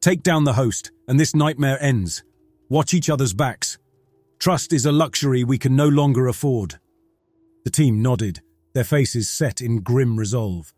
Take 0.00 0.24
down 0.24 0.42
the 0.42 0.54
host, 0.54 0.90
and 1.06 1.20
this 1.20 1.32
nightmare 1.32 1.80
ends. 1.80 2.24
Watch 2.68 2.92
each 2.92 3.08
other's 3.08 3.34
backs. 3.34 3.78
Trust 4.40 4.72
is 4.72 4.84
a 4.84 4.90
luxury 4.90 5.44
we 5.44 5.56
can 5.56 5.76
no 5.76 5.86
longer 5.86 6.26
afford. 6.26 6.80
The 7.64 7.70
team 7.70 8.02
nodded, 8.02 8.40
their 8.72 8.82
faces 8.82 9.30
set 9.30 9.60
in 9.60 9.82
grim 9.82 10.18
resolve. 10.18 10.74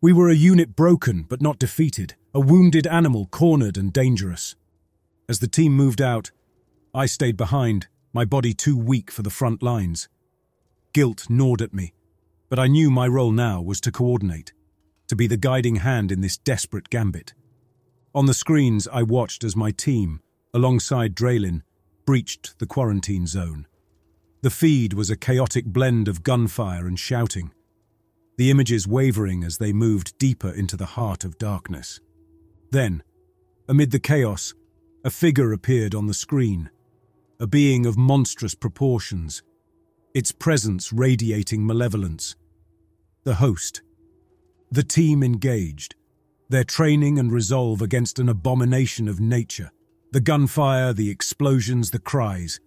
We 0.00 0.12
were 0.12 0.28
a 0.28 0.36
unit 0.36 0.76
broken 0.76 1.24
but 1.28 1.42
not 1.42 1.58
defeated, 1.58 2.14
a 2.32 2.38
wounded 2.38 2.86
animal 2.86 3.26
cornered 3.26 3.76
and 3.76 3.92
dangerous. 3.92 4.54
As 5.28 5.40
the 5.40 5.48
team 5.48 5.72
moved 5.72 6.00
out, 6.00 6.30
I 6.94 7.06
stayed 7.06 7.36
behind, 7.36 7.88
my 8.12 8.24
body 8.24 8.54
too 8.54 8.78
weak 8.78 9.10
for 9.10 9.22
the 9.22 9.30
front 9.30 9.64
lines. 9.64 10.08
Guilt 10.92 11.28
gnawed 11.28 11.60
at 11.60 11.74
me, 11.74 11.92
but 12.48 12.58
I 12.58 12.66
knew 12.66 12.90
my 12.90 13.06
role 13.06 13.32
now 13.32 13.60
was 13.60 13.80
to 13.82 13.92
coordinate, 13.92 14.52
to 15.08 15.16
be 15.16 15.26
the 15.26 15.36
guiding 15.36 15.76
hand 15.76 16.12
in 16.12 16.20
this 16.20 16.36
desperate 16.36 16.90
gambit. 16.90 17.34
On 18.14 18.26
the 18.26 18.34
screens, 18.34 18.88
I 18.92 19.02
watched 19.02 19.44
as 19.44 19.56
my 19.56 19.70
team, 19.70 20.20
alongside 20.54 21.14
Draylin, 21.14 21.62
breached 22.06 22.58
the 22.58 22.66
quarantine 22.66 23.26
zone. 23.26 23.66
The 24.42 24.50
feed 24.50 24.92
was 24.92 25.10
a 25.10 25.16
chaotic 25.16 25.66
blend 25.66 26.08
of 26.08 26.22
gunfire 26.22 26.86
and 26.86 26.98
shouting 26.98 27.52
the 28.36 28.50
images 28.50 28.86
wavering 28.86 29.42
as 29.42 29.58
they 29.58 29.72
moved 29.72 30.16
deeper 30.18 30.50
into 30.50 30.76
the 30.76 30.86
heart 30.86 31.24
of 31.24 31.38
darkness. 31.38 32.00
Then, 32.70 33.02
amid 33.68 33.90
the 33.90 33.98
chaos, 33.98 34.54
a 35.04 35.10
figure 35.10 35.52
appeared 35.52 35.94
on 35.94 36.06
the 36.06 36.14
screen, 36.14 36.70
a 37.40 37.46
being 37.46 37.86
of 37.86 37.96
monstrous 37.96 38.54
proportions, 38.54 39.42
its 40.16 40.32
presence 40.32 40.94
radiating 40.94 41.66
malevolence. 41.66 42.36
The 43.24 43.34
host. 43.34 43.82
The 44.70 44.82
team 44.82 45.22
engaged, 45.22 45.94
their 46.48 46.64
training 46.64 47.18
and 47.18 47.30
resolve 47.30 47.82
against 47.82 48.18
an 48.18 48.30
abomination 48.30 49.08
of 49.08 49.20
nature, 49.20 49.70
The 50.12 50.20
gunfire, 50.22 50.94
the 50.94 51.10
explosions, 51.10 51.90
the 51.90 51.98
cries. 51.98 52.60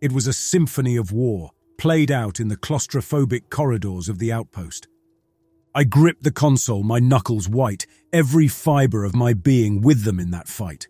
It 0.00 0.10
was 0.10 0.26
a 0.26 0.32
symphony 0.32 0.96
of 0.96 1.12
war, 1.12 1.52
played 1.76 2.10
out 2.10 2.40
in 2.40 2.48
the 2.48 2.56
claustrophobic 2.56 3.48
corridors 3.48 4.08
of 4.08 4.18
the 4.18 4.32
outpost. 4.32 4.88
I 5.76 5.84
gripped 5.84 6.24
the 6.24 6.32
console, 6.32 6.82
my 6.82 6.98
knuckles 6.98 7.48
white, 7.48 7.86
every 8.12 8.48
fibre 8.48 9.04
of 9.04 9.14
my 9.14 9.34
being 9.34 9.82
with 9.82 10.02
them 10.02 10.18
in 10.18 10.32
that 10.32 10.48
fight. 10.48 10.88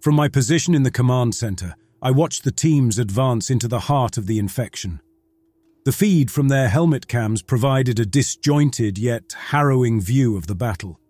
From 0.00 0.16
my 0.16 0.26
position 0.26 0.74
in 0.74 0.82
the 0.82 0.90
command 0.90 1.36
center, 1.36 1.76
I 2.02 2.10
watched 2.10 2.42
the 2.42 2.50
teams 2.50 2.98
advance 2.98 3.50
into 3.50 3.68
the 3.68 3.86
heart 3.86 4.18
of 4.18 4.26
the 4.26 4.40
infection. 4.40 5.00
The 5.84 5.92
feed 5.92 6.30
from 6.30 6.46
their 6.46 6.68
helmet 6.68 7.08
cams 7.08 7.42
provided 7.42 7.98
a 7.98 8.06
disjointed 8.06 8.98
yet 8.98 9.34
harrowing 9.50 10.00
view 10.00 10.36
of 10.36 10.46
the 10.46 10.54
battle. 10.54 11.00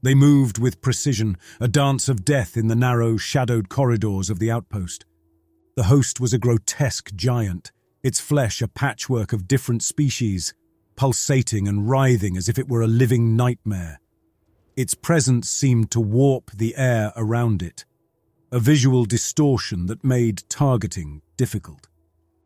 They 0.00 0.14
moved 0.14 0.58
with 0.58 0.80
precision, 0.80 1.36
a 1.58 1.66
dance 1.66 2.08
of 2.08 2.24
death 2.24 2.56
in 2.56 2.68
the 2.68 2.76
narrow, 2.76 3.16
shadowed 3.16 3.68
corridors 3.68 4.30
of 4.30 4.38
the 4.38 4.48
outpost. 4.48 5.04
The 5.74 5.84
host 5.84 6.20
was 6.20 6.32
a 6.32 6.38
grotesque 6.38 7.16
giant, 7.16 7.72
its 8.04 8.20
flesh 8.20 8.62
a 8.62 8.68
patchwork 8.68 9.32
of 9.32 9.48
different 9.48 9.82
species, 9.82 10.54
pulsating 10.94 11.66
and 11.66 11.90
writhing 11.90 12.36
as 12.36 12.48
if 12.48 12.60
it 12.60 12.68
were 12.68 12.82
a 12.82 12.86
living 12.86 13.34
nightmare. 13.34 13.98
Its 14.76 14.94
presence 14.94 15.50
seemed 15.50 15.90
to 15.90 16.00
warp 16.00 16.52
the 16.52 16.76
air 16.76 17.12
around 17.16 17.60
it, 17.60 17.84
a 18.52 18.60
visual 18.60 19.04
distortion 19.04 19.86
that 19.86 20.04
made 20.04 20.44
targeting 20.48 21.22
difficult. 21.36 21.88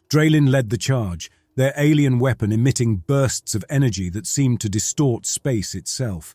Draylin 0.08 0.48
led 0.48 0.70
the 0.70 0.78
charge, 0.78 1.30
their 1.60 1.74
alien 1.76 2.18
weapon 2.18 2.52
emitting 2.52 2.96
bursts 2.96 3.54
of 3.54 3.62
energy 3.68 4.08
that 4.08 4.26
seemed 4.26 4.58
to 4.62 4.68
distort 4.70 5.26
space 5.26 5.74
itself. 5.74 6.34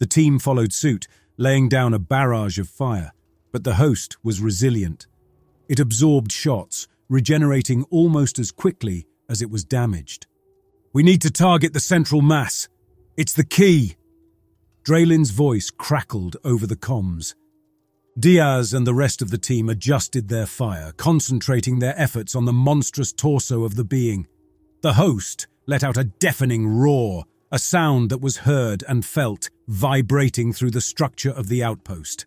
The 0.00 0.06
team 0.06 0.40
followed 0.40 0.72
suit, 0.72 1.06
laying 1.36 1.68
down 1.68 1.94
a 1.94 2.00
barrage 2.00 2.58
of 2.58 2.68
fire, 2.68 3.12
but 3.52 3.62
the 3.62 3.76
host 3.76 4.16
was 4.24 4.40
resilient. 4.40 5.06
It 5.68 5.78
absorbed 5.78 6.32
shots, 6.32 6.88
regenerating 7.08 7.84
almost 7.90 8.40
as 8.40 8.50
quickly 8.50 9.06
as 9.28 9.40
it 9.40 9.50
was 9.50 9.62
damaged. 9.62 10.26
We 10.92 11.04
need 11.04 11.22
to 11.22 11.30
target 11.30 11.72
the 11.72 11.78
central 11.78 12.20
mass. 12.20 12.68
It's 13.16 13.34
the 13.34 13.44
key. 13.44 13.94
Draylin's 14.82 15.30
voice 15.30 15.70
crackled 15.70 16.36
over 16.42 16.66
the 16.66 16.74
comms. 16.74 17.36
Diaz 18.18 18.74
and 18.74 18.84
the 18.84 18.94
rest 18.94 19.22
of 19.22 19.30
the 19.30 19.38
team 19.38 19.68
adjusted 19.68 20.28
their 20.28 20.46
fire, 20.46 20.90
concentrating 20.96 21.78
their 21.78 21.94
efforts 21.96 22.34
on 22.34 22.46
the 22.46 22.52
monstrous 22.52 23.12
torso 23.12 23.62
of 23.62 23.76
the 23.76 23.84
being. 23.84 24.26
The 24.82 24.94
host 24.94 25.46
let 25.66 25.84
out 25.84 25.98
a 25.98 26.04
deafening 26.04 26.66
roar, 26.66 27.24
a 27.52 27.58
sound 27.58 28.10
that 28.10 28.22
was 28.22 28.38
heard 28.38 28.82
and 28.88 29.04
felt 29.04 29.50
vibrating 29.68 30.54
through 30.54 30.70
the 30.70 30.80
structure 30.80 31.30
of 31.30 31.48
the 31.48 31.62
outpost. 31.62 32.24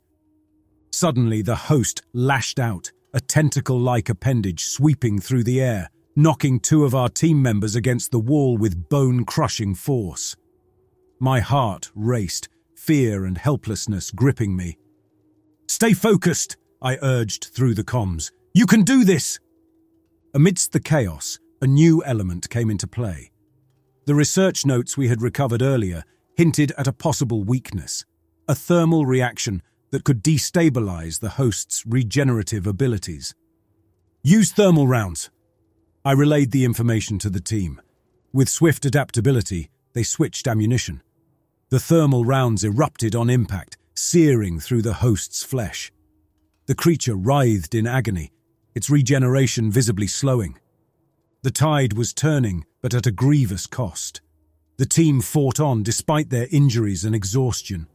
Suddenly, 0.92 1.42
the 1.42 1.56
host 1.56 2.04
lashed 2.14 2.60
out, 2.60 2.92
a 3.12 3.20
tentacle-like 3.20 4.08
appendage 4.08 4.66
sweeping 4.66 5.20
through 5.20 5.44
the 5.44 5.60
air, 5.60 5.90
knocking 6.16 6.60
two 6.60 6.86
of 6.86 6.94
our 6.94 7.10
team 7.10 7.42
members 7.42 7.76
against 7.76 8.12
the 8.12 8.20
wall 8.20 8.56
with 8.56 8.88
bone-crushing 8.88 9.74
force. 9.74 10.36
My 11.20 11.40
heart 11.40 11.90
raced, 11.96 12.50
fear 12.76 13.26
and 13.26 13.40
helplessness 13.40 14.12
gripping 14.12 14.56
me. 14.56 14.78
Stay 15.68 15.94
focused, 15.94 16.58
I 16.84 17.00
urged 17.02 17.46
through 17.46 17.74
the 17.74 17.84
comms. 17.84 18.32
You 18.54 18.68
can 18.68 18.84
do 18.84 19.04
this! 19.04 19.40
Amidst 20.36 20.72
the 20.72 20.80
chaos, 20.80 21.40
a 21.64 21.68
new 21.68 22.04
element 22.04 22.50
came 22.50 22.70
into 22.70 22.86
play. 22.86 23.32
The 24.06 24.14
research 24.14 24.66
notes 24.66 24.98
we 24.98 25.08
had 25.08 25.22
recovered 25.22 25.62
earlier 25.62 26.04
hinted 26.36 26.74
at 26.78 26.88
a 26.88 26.92
possible 26.92 27.46
weakness, 27.46 28.04
a 28.50 28.54
thermal 28.54 29.06
reaction 29.06 29.62
that 29.92 30.04
could 30.04 30.22
destabilize 30.22 31.22
the 31.22 31.30
host's 31.30 31.86
regenerative 31.86 32.68
abilities. 32.68 33.34
Use 34.24 34.52
thermal 34.52 34.88
rounds. 34.88 35.30
I 36.04 36.12
relayed 36.12 36.52
the 36.52 36.66
information 36.66 37.18
to 37.20 37.30
the 37.30 37.40
team. 37.40 37.80
With 38.34 38.50
swift 38.50 38.84
adaptability, 38.84 39.70
they 39.94 40.04
switched 40.04 40.50
ammunition. 40.50 41.02
The 41.70 41.80
thermal 41.80 42.26
rounds 42.26 42.66
erupted 42.66 43.16
on 43.16 43.30
impact, 43.30 43.78
searing 43.96 44.60
through 44.60 44.82
the 44.82 44.96
host's 44.96 45.44
flesh. 45.44 45.94
The 46.66 46.76
creature 46.76 47.16
writhed 47.16 47.74
in 47.74 47.88
agony, 47.88 48.34
its 48.76 48.90
regeneration 48.90 49.72
visibly 49.72 50.08
slowing. 50.08 50.60
The 51.44 51.52
tide 51.52 51.92
was 51.94 52.14
turning, 52.14 52.66
but 52.82 52.94
at 52.94 53.06
a 53.06 53.12
grievous 53.12 53.68
cost. 53.68 54.22
The 54.78 54.86
team 54.86 55.20
fought 55.20 55.60
on 55.60 55.84
despite 55.84 56.30
their 56.30 56.48
injuries 56.52 57.04
and 57.04 57.14
exhaustion. 57.14 57.88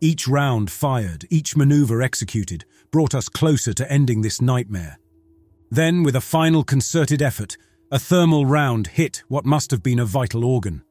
Each 0.00 0.26
round 0.26 0.68
fired, 0.68 1.24
each 1.30 1.56
maneuver 1.56 2.02
executed, 2.02 2.64
brought 2.90 3.14
us 3.14 3.28
closer 3.28 3.72
to 3.72 3.90
ending 3.90 4.22
this 4.22 4.40
nightmare. 4.40 4.98
Then, 5.70 6.02
with 6.02 6.16
a 6.16 6.20
final 6.20 6.64
concerted 6.64 7.22
effort, 7.22 7.56
a 7.92 8.00
thermal 8.00 8.46
round 8.46 8.88
hit 8.88 9.22
what 9.28 9.46
must 9.46 9.70
have 9.70 9.84
been 9.84 10.00
a 10.00 10.04
vital 10.04 10.44
organ. 10.44 10.82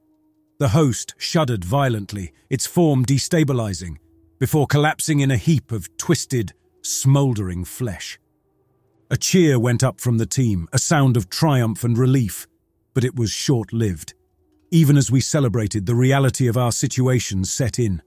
The 0.59 0.69
host 0.69 1.13
shuddered 1.17 1.65
violently, 1.65 2.31
its 2.49 2.65
form 2.65 3.05
destabilizing, 3.05 3.97
before 4.39 4.65
collapsing 4.65 5.19
in 5.19 5.29
a 5.29 5.35
heap 5.37 5.73
of 5.73 5.89
twisted, 5.97 6.53
smouldering 6.83 7.65
flesh. 7.65 8.17
A 9.11 9.17
cheer 9.17 9.59
went 9.59 9.83
up 9.83 9.99
from 9.99 10.19
the 10.19 10.25
team, 10.25 10.69
a 10.71 10.79
sound 10.79 11.17
of 11.17 11.29
triumph 11.29 11.83
and 11.83 11.97
relief, 11.97 12.47
but 12.93 13.03
it 13.03 13.13
was 13.13 13.29
short-lived. 13.29 14.13
Even 14.71 14.95
as 14.95 15.11
we 15.11 15.19
celebrated, 15.19 15.85
the 15.85 15.95
reality 15.95 16.47
of 16.47 16.55
our 16.55 16.71
situation 16.71 17.43
set 17.43 17.77
in. 17.77 18.01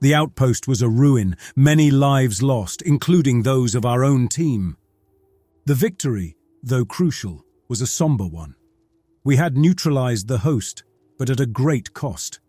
The 0.00 0.14
outpost 0.14 0.66
was 0.66 0.80
a 0.80 0.88
ruin, 0.88 1.36
many 1.54 1.90
lives 1.90 2.42
lost, 2.42 2.80
including 2.80 3.42
those 3.42 3.74
of 3.74 3.84
our 3.84 4.02
own 4.02 4.28
team. 4.28 4.78
The 5.66 5.74
victory, 5.74 6.38
though 6.62 6.86
crucial, 6.86 7.44
was 7.68 7.82
a 7.82 7.86
somber 7.86 8.26
one. 8.26 8.54
We 9.22 9.36
had 9.36 9.58
neutralized 9.58 10.26
the 10.26 10.38
host, 10.38 10.84
but 11.18 11.28
at 11.28 11.40
a 11.40 11.44
great 11.44 11.92
cost. 11.92 12.40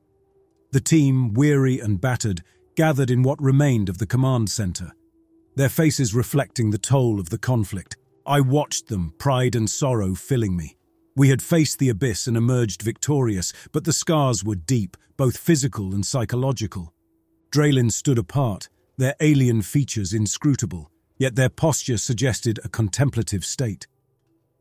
The 0.72 0.80
team, 0.80 1.34
weary 1.34 1.82
and 1.82 2.00
battered, 2.00 2.42
gathered 2.78 3.12
in 3.12 3.22
what 3.22 3.42
remained 3.42 3.90
of 3.90 3.98
the 3.98 4.08
command 4.08 4.50
center 4.50 4.94
their 5.56 5.70
faces 5.70 6.14
reflecting 6.14 6.72
the 6.72 6.78
toll 6.78 7.20
of 7.20 7.30
the 7.30 7.38
conflict. 7.38 7.98
I 8.26 8.42
watched 8.42 8.88
them, 8.88 9.14
pride 9.18 9.56
and 9.56 9.70
sorrow 9.70 10.16
filling 10.16 10.56
me. 10.56 10.78
We 11.16 11.30
had 11.30 11.42
faced 11.42 11.80
the 11.80 11.90
abyss 11.90 12.28
and 12.28 12.38
emerged 12.38 12.82
victorious, 12.82 13.52
but 13.72 13.84
the 13.84 13.94
scars 13.94 14.44
were 14.44 14.56
deep, 14.56 14.96
both 15.18 15.38
physical 15.38 15.94
and 15.94 16.06
psychological. 16.06 16.94
Draylin 17.52 17.92
stood 17.92 18.18
apart, 18.18 18.70
their 18.98 19.16
alien 19.20 19.62
features 19.62 20.14
inscrutable, 20.14 20.90
yet 21.18 21.36
their 21.36 21.50
posture 21.50 21.98
suggested 21.98 22.60
a 22.64 22.70
contemplative 22.70 23.44
state. 23.44 23.88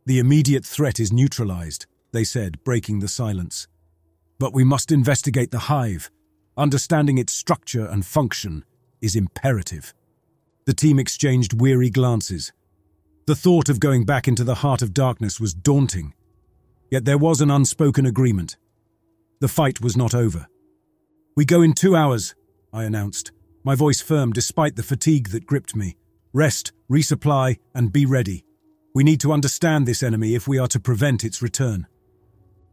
The 0.06 0.18
immediate 0.18 0.64
threat 0.64 0.98
is 0.98 1.12
neutralized, 1.12 1.86
they 2.12 2.24
said, 2.24 2.64
breaking 2.64 2.98
the 2.98 3.08
silence. 3.08 3.68
But 4.38 4.52
we 4.52 4.64
must 4.64 4.90
investigate 4.90 5.50
the 5.52 5.58
hive. 5.70 6.10
Understanding 6.56 7.18
its 7.18 7.32
structure 7.32 7.86
and 7.86 8.04
function 8.04 8.64
is 9.00 9.14
imperative. 9.14 9.94
The 10.66 10.74
team 10.74 10.98
exchanged 10.98 11.60
weary 11.60 11.90
glances. 11.90 12.52
The 13.26 13.34
thought 13.34 13.68
of 13.68 13.80
going 13.80 14.04
back 14.04 14.28
into 14.28 14.44
the 14.44 14.56
heart 14.56 14.82
of 14.82 14.92
darkness 14.92 15.40
was 15.40 15.54
daunting. 15.54 16.14
Yet 16.90 17.04
there 17.04 17.18
was 17.18 17.40
an 17.40 17.50
unspoken 17.50 18.06
agreement. 18.06 18.56
The 19.40 19.48
fight 19.48 19.80
was 19.80 19.96
not 19.96 20.14
over. 20.14 20.48
We 21.36 21.44
go 21.44 21.62
in 21.62 21.72
two 21.72 21.96
hours, 21.96 22.34
I 22.72 22.84
announced, 22.84 23.32
my 23.64 23.74
voice 23.74 24.00
firm 24.00 24.32
despite 24.32 24.76
the 24.76 24.82
fatigue 24.82 25.30
that 25.30 25.46
gripped 25.46 25.76
me. 25.76 25.96
Rest, 26.32 26.72
resupply, 26.90 27.58
and 27.74 27.92
be 27.92 28.04
ready. 28.04 28.44
We 28.94 29.04
need 29.04 29.20
to 29.20 29.32
understand 29.32 29.86
this 29.86 30.02
enemy 30.02 30.34
if 30.34 30.48
we 30.48 30.58
are 30.58 30.68
to 30.68 30.80
prevent 30.80 31.24
its 31.24 31.40
return. 31.40 31.86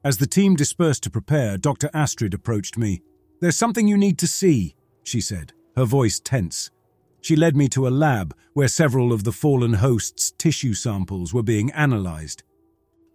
As 0.04 0.18
the 0.18 0.28
team 0.28 0.56
dispersed 0.56 1.04
to 1.04 1.10
prepare, 1.10 1.58
Dr. 1.58 1.90
Astrid 1.94 2.34
approached 2.34 2.78
me. 2.78 3.02
There's 3.42 3.56
something 3.56 3.88
you 3.88 3.98
need 3.98 4.18
to 4.20 4.28
see, 4.28 4.76
she 5.04 5.22
said, 5.22 5.54
her 5.76 5.86
voice 5.86 6.20
tense. 6.20 6.72
She 7.28 7.36
led 7.36 7.58
me 7.58 7.68
to 7.70 7.86
a 7.86 7.90
lab 7.90 8.34
where 8.54 8.70
several 8.70 9.12
of 9.12 9.26
the 9.26 9.34
fallen 9.34 9.74
host's 9.74 10.32
tissue 10.32 10.74
samples 10.74 11.34
were 11.34 11.44
being 11.44 11.74
analysed. 11.74 12.42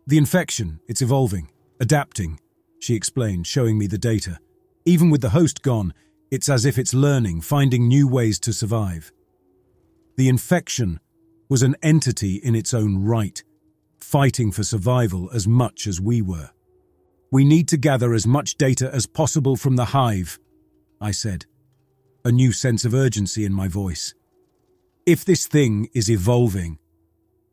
The 0.06 0.18
infection, 0.18 0.80
it's 0.86 1.00
evolving, 1.00 1.48
adapting, 1.80 2.38
she 2.78 2.94
explained, 2.94 3.46
showing 3.46 3.78
me 3.78 3.86
the 3.86 3.96
data. 3.96 4.38
Even 4.84 5.08
with 5.08 5.22
the 5.22 5.30
host 5.30 5.62
gone, 5.62 5.94
it's 6.30 6.50
as 6.50 6.66
if 6.66 6.76
it's 6.76 6.92
learning, 6.92 7.40
finding 7.40 7.88
new 7.88 8.06
ways 8.06 8.38
to 8.40 8.52
survive. 8.52 9.10
The 10.18 10.28
infection 10.28 11.00
was 11.48 11.62
an 11.62 11.74
entity 11.82 12.36
in 12.36 12.54
its 12.54 12.74
own 12.74 13.02
right, 13.02 13.42
fighting 13.98 14.52
for 14.52 14.62
survival 14.62 15.30
as 15.32 15.48
much 15.48 15.86
as 15.86 16.02
we 16.02 16.20
were. 16.20 16.50
We 17.30 17.46
need 17.46 17.66
to 17.68 17.78
gather 17.78 18.12
as 18.12 18.26
much 18.26 18.58
data 18.58 18.90
as 18.92 19.06
possible 19.06 19.56
from 19.56 19.76
the 19.76 19.86
hive, 19.86 20.38
I 21.00 21.12
said 21.12 21.46
a 22.24 22.30
new 22.30 22.52
sense 22.52 22.84
of 22.84 22.94
urgency 22.94 23.44
in 23.44 23.52
my 23.52 23.66
voice. 23.66 24.14
If 25.04 25.24
this 25.24 25.46
thing 25.46 25.88
is 25.92 26.08
evolving, 26.08 26.78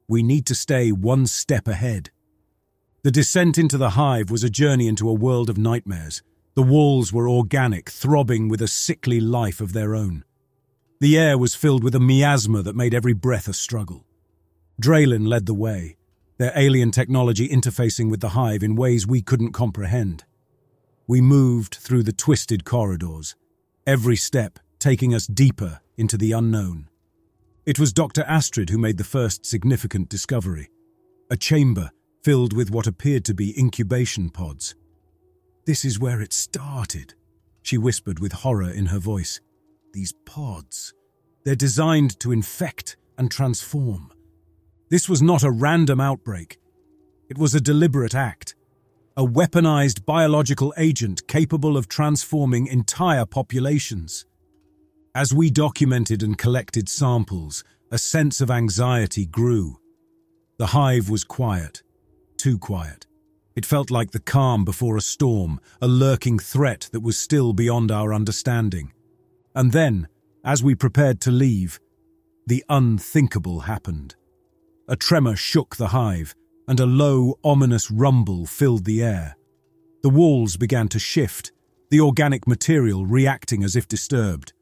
we 0.08 0.22
need 0.22 0.46
to 0.48 0.56
stay 0.56 0.92
one 0.92 1.26
step 1.26 1.68
ahead. 1.68 2.12
The 3.04 3.12
descent 3.12 3.58
into 3.58 3.78
the 3.78 3.92
hive 3.92 4.30
was 4.30 4.44
a 4.44 4.50
journey 4.50 4.88
into 4.88 5.10
a 5.10 5.14
world 5.14 5.50
of 5.50 5.58
nightmares. 5.58 6.22
The 6.54 6.62
walls 6.62 7.12
were 7.12 7.30
organic, 7.30 7.90
throbbing 7.90 8.48
with 8.48 8.62
a 8.62 8.68
sickly 8.68 9.20
life 9.20 9.62
of 9.62 9.74
their 9.74 9.96
own. 9.96 10.24
The 11.00 11.18
air 11.18 11.38
was 11.38 11.56
filled 11.56 11.84
with 11.84 11.96
a 11.96 12.00
miasma 12.00 12.62
that 12.62 12.76
made 12.76 12.94
every 12.94 13.14
breath 13.14 13.48
a 13.48 13.54
struggle. 13.54 14.06
Draylin 14.82 15.28
led 15.28 15.46
the 15.46 15.54
way, 15.54 15.98
their 16.38 16.54
alien 16.56 16.92
technology 16.92 17.50
interfacing 17.50 18.12
with 18.12 18.20
the 18.20 18.30
hive 18.30 18.64
in 18.64 18.76
ways 18.76 19.08
we 19.08 19.22
couldn't 19.22 19.54
comprehend. 19.54 20.26
We 21.08 21.22
moved 21.22 21.76
through 21.76 22.04
the 22.04 22.14
twisted 22.14 22.66
corridors, 22.66 23.36
every 23.86 24.16
step 24.16 24.60
taking 24.80 25.14
us 25.14 25.28
deeper 25.28 25.82
into 25.98 26.18
the 26.18 26.32
unknown. 26.32 26.90
It 27.66 27.80
was 27.80 27.94
Dr. 27.94 28.24
Astrid 28.24 28.70
who 28.70 28.78
made 28.78 28.98
the 28.98 29.04
first 29.04 29.46
significant 29.46 30.10
discovery 30.10 30.70
a 31.32 31.38
chamber 31.38 31.92
filled 32.24 32.54
with 32.54 32.72
what 32.72 32.88
appeared 32.88 33.24
to 33.26 33.34
be 33.34 33.58
incubation 33.58 34.30
pods. 34.30 34.76
This 35.66 35.86
is 35.86 36.00
where 36.00 36.22
it 36.22 36.34
started, 36.34 37.14
she 37.62 37.78
whispered 37.78 38.20
with 38.20 38.32
horror 38.32 38.72
in 38.72 38.88
her 38.88 39.00
voice. 39.00 39.40
These 39.94 40.14
pods. 40.26 40.94
They're 41.46 41.56
designed 41.56 42.20
to 42.22 42.32
infect 42.32 42.98
and 43.18 43.30
transform. 43.30 44.12
This 44.90 45.08
was 45.08 45.22
not 45.22 45.44
a 45.44 45.52
random 45.52 46.00
outbreak. 46.00 46.60
It 47.30 47.38
was 47.38 47.54
a 47.54 47.62
deliberate 47.62 48.16
act. 48.16 48.56
A 49.20 49.28
weaponized 49.28 50.06
biological 50.06 50.74
agent 50.78 51.28
capable 51.28 51.76
of 51.76 51.90
transforming 51.90 52.68
entire 52.68 53.26
populations. 53.26 54.26
As 55.14 55.34
we 55.34 55.50
documented 55.50 56.24
and 56.24 56.38
collected 56.38 56.88
samples, 56.88 57.66
a 57.92 57.98
sense 57.98 58.40
of 58.40 58.50
anxiety 58.50 59.26
grew. 59.26 59.82
The 60.58 60.68
hive 60.68 61.10
was 61.10 61.26
quiet, 61.26 61.84
too 62.38 62.58
quiet. 62.58 63.08
It 63.58 63.66
felt 63.66 63.92
like 63.92 64.12
the 64.12 64.22
calm 64.22 64.64
before 64.64 64.96
a 64.96 65.02
storm, 65.02 65.60
a 65.82 65.88
lurking 65.90 66.40
threat 66.40 66.88
that 66.94 67.02
was 67.02 67.20
still 67.20 67.52
beyond 67.52 67.92
our 67.92 68.14
understanding. 68.14 68.94
And 69.54 69.74
then, 69.74 70.08
as 70.46 70.64
we 70.64 70.76
prepared 70.76 71.20
to 71.24 71.32
leave, 71.32 71.82
the 72.48 72.64
unthinkable 72.70 73.60
happened. 73.60 74.16
A 74.88 74.96
tremor 74.96 75.36
shook 75.36 75.76
the 75.76 75.88
hive, 75.88 76.36
and 76.70 76.80
a 76.80 76.86
low, 76.86 77.40
ominous 77.44 77.90
rumble 77.90 78.46
filled 78.46 78.86
the 78.86 79.02
air. 79.02 79.36
The 80.04 80.10
walls 80.10 80.56
began 80.56 80.88
to 80.90 81.00
shift, 81.00 81.52
the 81.90 82.00
organic 82.00 82.48
material 82.48 83.08
reacting 83.08 83.64
as 83.64 83.76
if 83.76 83.88
disturbed. 83.88 84.54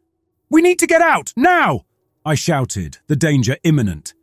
We 0.50 0.62
need 0.62 0.80
to 0.80 0.88
get 0.88 1.02
out, 1.02 1.34
now! 1.36 1.82
I 2.26 2.36
shouted, 2.36 3.00
the 3.08 3.18
danger 3.18 3.58
imminent. 3.64 4.14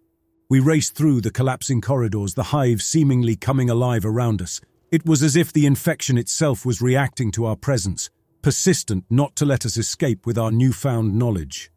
We 0.48 0.60
raced 0.60 0.94
through 0.94 1.20
the 1.20 1.30
collapsing 1.30 1.82
corridors, 1.82 2.32
the 2.32 2.44
hive 2.44 2.80
seemingly 2.80 3.36
coming 3.36 3.68
alive 3.68 4.06
around 4.06 4.40
us. 4.40 4.62
It 4.90 5.04
was 5.04 5.22
as 5.22 5.36
if 5.36 5.52
the 5.52 5.66
infection 5.66 6.16
itself 6.16 6.64
was 6.64 6.80
reacting 6.80 7.30
to 7.32 7.44
our 7.44 7.56
presence, 7.56 8.08
persistent 8.40 9.04
not 9.10 9.36
to 9.36 9.44
let 9.44 9.66
us 9.66 9.76
escape 9.76 10.24
with 10.24 10.38
our 10.38 10.50
newfound 10.50 11.18
knowledge. 11.18 11.70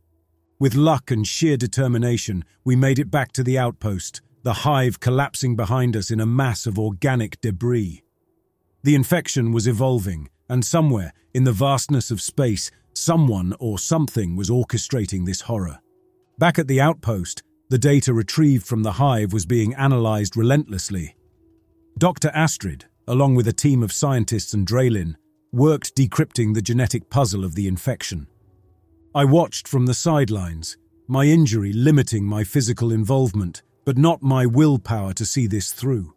With 0.58 0.74
luck 0.74 1.12
and 1.12 1.28
sheer 1.28 1.58
determination, 1.58 2.46
we 2.64 2.78
made 2.78 2.98
it 2.98 3.12
back 3.12 3.34
to 3.34 3.44
the 3.44 3.58
outpost, 3.58 4.22
the 4.48 4.64
hive 4.64 5.02
collapsing 5.02 5.58
behind 5.58 5.94
us 5.94 6.10
in 6.10 6.22
a 6.22 6.26
mass 6.26 6.66
of 6.66 6.80
organic 6.80 7.42
debris. 7.42 8.02
The 8.82 8.96
infection 8.96 9.52
was 9.52 9.68
evolving, 9.68 10.30
and 10.48 10.64
somewhere, 10.64 11.12
in 11.34 11.44
the 11.44 11.52
vastness 11.52 12.12
of 12.12 12.22
space, 12.22 12.72
someone 12.94 13.54
or 13.60 13.78
something 13.78 14.38
was 14.38 14.50
orchestrating 14.50 15.26
this 15.26 15.42
horror. 15.42 15.80
Back 16.38 16.58
at 16.58 16.70
the 16.70 16.80
outpost, 16.80 17.44
the 17.68 17.78
data 17.78 18.14
retrieved 18.14 18.66
from 18.66 18.84
the 18.84 18.94
hive 18.94 19.34
was 19.34 19.46
being 19.46 19.74
analysed 19.74 20.38
relentlessly. 20.38 21.18
Dr. 21.98 22.30
Astrid, 22.30 22.86
along 23.06 23.36
with 23.36 23.50
a 23.50 23.60
team 23.66 23.84
of 23.84 23.92
scientists 23.92 24.54
and 24.54 24.66
Draylin, 24.66 25.16
worked 25.52 25.94
decrypting 25.94 26.54
the 26.54 26.62
genetic 26.62 27.10
puzzle 27.10 27.44
of 27.44 27.56
the 27.56 27.68
infection. 27.68 28.28
I 29.14 29.26
watched 29.26 29.68
from 29.68 29.88
the 29.88 29.94
sidelines, 29.94 30.78
my 31.06 31.26
injury 31.26 31.74
limiting 31.74 32.24
my 32.24 32.46
physical 32.46 32.94
involvement, 32.94 33.62
but 33.88 33.98
not 33.98 34.22
my 34.22 34.46
willpower 34.46 35.14
to 35.14 35.24
see 35.24 35.48
this 35.48 35.72
through. 35.72 36.14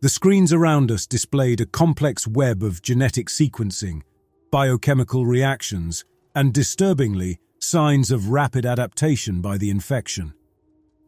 The 0.00 0.08
screens 0.08 0.52
around 0.52 0.90
us 0.90 1.06
displayed 1.06 1.60
a 1.60 1.66
complex 1.66 2.26
web 2.26 2.64
of 2.64 2.82
genetic 2.82 3.28
sequencing, 3.28 4.02
biochemical 4.50 5.24
reactions, 5.24 6.04
and 6.34 6.52
disturbingly, 6.52 7.38
signs 7.60 8.10
of 8.10 8.30
rapid 8.30 8.66
adaptation 8.66 9.40
by 9.40 9.56
the 9.56 9.70
infection. 9.70 10.34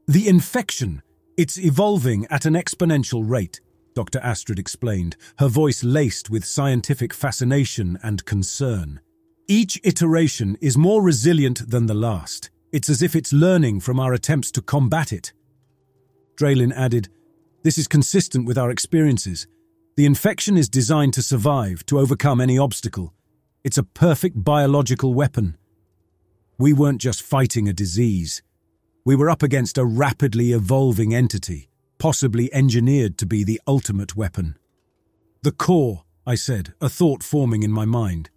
The 0.06 0.28
infection. 0.28 1.02
It's 1.36 1.58
evolving 1.58 2.28
at 2.30 2.46
an 2.46 2.54
exponential 2.54 3.28
rate, 3.28 3.60
Dr. 3.96 4.20
Astrid 4.20 4.60
explained, 4.60 5.16
her 5.40 5.48
voice 5.48 5.82
laced 5.82 6.30
with 6.30 6.44
scientific 6.44 7.12
fascination 7.12 7.98
and 8.04 8.24
concern. 8.24 9.00
Each 9.48 9.80
iteration 9.82 10.56
is 10.60 10.78
more 10.78 11.02
resilient 11.02 11.68
than 11.68 11.86
the 11.86 11.94
last. 11.94 12.50
It's 12.70 12.88
as 12.88 13.02
if 13.02 13.16
it's 13.16 13.32
learning 13.32 13.80
from 13.80 13.98
our 13.98 14.12
attempts 14.12 14.52
to 14.52 14.62
combat 14.62 15.12
it. 15.12 15.32
Draylin 16.42 16.74
added, 16.74 17.08
This 17.62 17.78
is 17.78 17.86
consistent 17.86 18.46
with 18.46 18.58
our 18.58 18.68
experiences. 18.68 19.46
The 19.96 20.06
infection 20.06 20.56
is 20.56 20.68
designed 20.68 21.14
to 21.14 21.22
survive, 21.22 21.86
to 21.86 22.00
overcome 22.00 22.40
any 22.40 22.58
obstacle. 22.58 23.14
It's 23.62 23.78
a 23.78 23.84
perfect 23.84 24.42
biological 24.42 25.14
weapon. 25.14 25.56
We 26.58 26.72
weren't 26.72 27.00
just 27.00 27.22
fighting 27.22 27.68
a 27.68 27.72
disease. 27.72 28.42
We 29.04 29.14
were 29.14 29.30
up 29.30 29.44
against 29.44 29.78
a 29.78 29.84
rapidly 29.84 30.50
evolving 30.50 31.14
entity, 31.14 31.68
possibly 31.98 32.52
engineered 32.52 33.18
to 33.18 33.26
be 33.26 33.44
the 33.44 33.60
ultimate 33.68 34.16
weapon. 34.16 34.56
The 35.42 35.52
core, 35.52 36.02
I 36.26 36.34
said, 36.34 36.74
a 36.80 36.88
thought 36.88 37.22
forming 37.22 37.62
in 37.62 37.70
my 37.70 37.84
mind. 37.84 38.30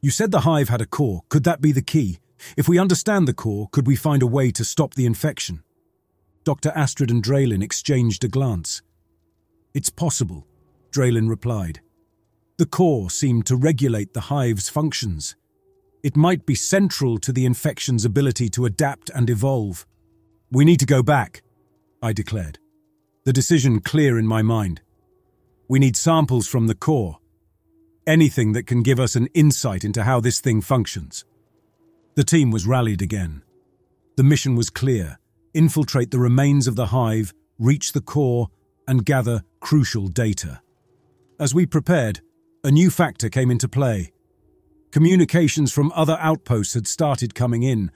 You 0.00 0.10
said 0.10 0.30
the 0.30 0.42
hive 0.42 0.68
had 0.68 0.80
a 0.80 0.86
core. 0.86 1.22
Could 1.30 1.42
that 1.42 1.60
be 1.60 1.72
the 1.72 1.82
key? 1.82 2.20
If 2.56 2.68
we 2.68 2.78
understand 2.78 3.26
the 3.26 3.34
core, 3.34 3.68
could 3.72 3.88
we 3.88 3.96
find 3.96 4.22
a 4.22 4.28
way 4.28 4.52
to 4.52 4.64
stop 4.64 4.94
the 4.94 5.06
infection? 5.06 5.64
Dr. 6.44 6.70
Astrid 6.74 7.10
and 7.10 7.22
Draylin 7.22 7.62
exchanged 7.62 8.22
a 8.22 8.28
glance. 8.28 8.82
It's 9.72 9.88
possible, 9.88 10.46
Draylin 10.90 11.28
replied. 11.28 11.80
The 12.58 12.66
core 12.66 13.10
seemed 13.10 13.46
to 13.46 13.56
regulate 13.56 14.12
the 14.12 14.28
hive's 14.32 14.68
functions. 14.68 15.36
It 16.02 16.16
might 16.16 16.44
be 16.44 16.54
central 16.54 17.18
to 17.18 17.32
the 17.32 17.46
infection's 17.46 18.04
ability 18.04 18.50
to 18.50 18.66
adapt 18.66 19.10
and 19.10 19.30
evolve. 19.30 19.86
We 20.52 20.66
need 20.66 20.80
to 20.80 20.86
go 20.86 21.02
back, 21.02 21.42
I 22.02 22.12
declared, 22.12 22.58
the 23.24 23.32
decision 23.32 23.80
clear 23.80 24.18
in 24.18 24.26
my 24.26 24.42
mind. 24.42 24.82
We 25.66 25.78
need 25.78 25.96
samples 25.96 26.46
from 26.46 26.66
the 26.66 26.74
core. 26.74 27.18
Anything 28.06 28.52
that 28.52 28.66
can 28.66 28.82
give 28.82 29.00
us 29.00 29.16
an 29.16 29.28
insight 29.32 29.82
into 29.82 30.02
how 30.02 30.20
this 30.20 30.40
thing 30.40 30.60
functions. 30.60 31.24
The 32.16 32.22
team 32.22 32.50
was 32.50 32.66
rallied 32.66 33.00
again. 33.00 33.42
The 34.16 34.22
mission 34.22 34.54
was 34.54 34.68
clear 34.68 35.18
infiltrate 35.54 36.10
the 36.10 36.18
remains 36.18 36.66
of 36.66 36.76
the 36.76 36.86
hive, 36.86 37.32
reach 37.58 37.92
the 37.92 38.00
core, 38.00 38.48
and 38.86 39.06
gather 39.06 39.42
crucial 39.60 40.08
data. 40.08 40.60
As 41.40 41.54
we 41.54 41.66
prepared, 41.66 42.20
a 42.62 42.70
new 42.70 42.90
factor 42.90 43.28
came 43.28 43.50
into 43.50 43.68
play 43.68 44.12
Communications 44.94 45.72
from 45.72 45.90
other 45.96 46.16
outposts 46.20 46.74
had 46.74 46.86
started 46.86 47.34
coming 47.34 47.64
in, 47.64 47.90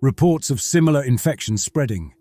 reports 0.00 0.48
of 0.48 0.62
similar 0.62 1.02
infections 1.02 1.62
spreading. 1.62 2.14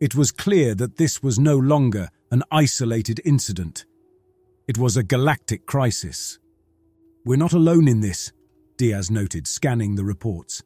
It 0.00 0.16
was 0.16 0.32
clear 0.32 0.74
that 0.74 0.96
this 0.96 1.22
was 1.22 1.38
no 1.38 1.56
longer 1.56 2.08
an 2.32 2.42
isolated 2.50 3.20
incident. 3.24 3.84
It 4.66 4.76
was 4.76 4.96
a 4.96 5.04
galactic 5.04 5.66
crisis. 5.66 6.40
We're 7.24 7.36
not 7.38 7.52
alone 7.52 7.86
in 7.86 8.00
this, 8.00 8.32
Diaz 8.76 9.08
noted, 9.08 9.46
scanning 9.46 9.94
the 9.94 10.04
reports. 10.04 10.64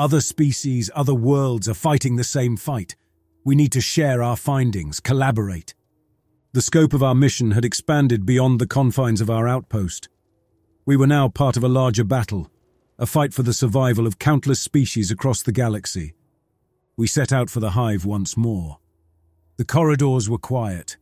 Other 0.00 0.22
species, 0.22 0.90
other 0.94 1.14
worlds 1.14 1.68
are 1.68 1.74
fighting 1.74 2.16
the 2.16 2.24
same 2.24 2.56
fight. 2.56 2.96
We 3.44 3.54
need 3.54 3.70
to 3.72 3.82
share 3.82 4.22
our 4.22 4.34
findings, 4.34 4.98
collaborate. 4.98 5.74
The 6.54 6.62
scope 6.62 6.94
of 6.94 7.02
our 7.02 7.14
mission 7.14 7.50
had 7.50 7.66
expanded 7.66 8.24
beyond 8.24 8.60
the 8.60 8.66
confines 8.66 9.20
of 9.20 9.28
our 9.28 9.46
outpost. 9.46 10.08
We 10.86 10.96
were 10.96 11.06
now 11.06 11.28
part 11.28 11.58
of 11.58 11.64
a 11.64 11.68
larger 11.68 12.02
battle, 12.02 12.50
a 12.98 13.04
fight 13.04 13.34
for 13.34 13.42
the 13.42 13.52
survival 13.52 14.06
of 14.06 14.18
countless 14.18 14.58
species 14.58 15.10
across 15.10 15.42
the 15.42 15.52
galaxy. 15.52 16.14
We 16.96 17.06
set 17.06 17.30
out 17.30 17.50
for 17.50 17.60
the 17.60 17.72
hive 17.72 18.06
once 18.06 18.38
more. 18.38 18.78
The 19.58 19.66
corridors 19.66 20.30
were 20.30 20.38
quiet, 20.38 20.96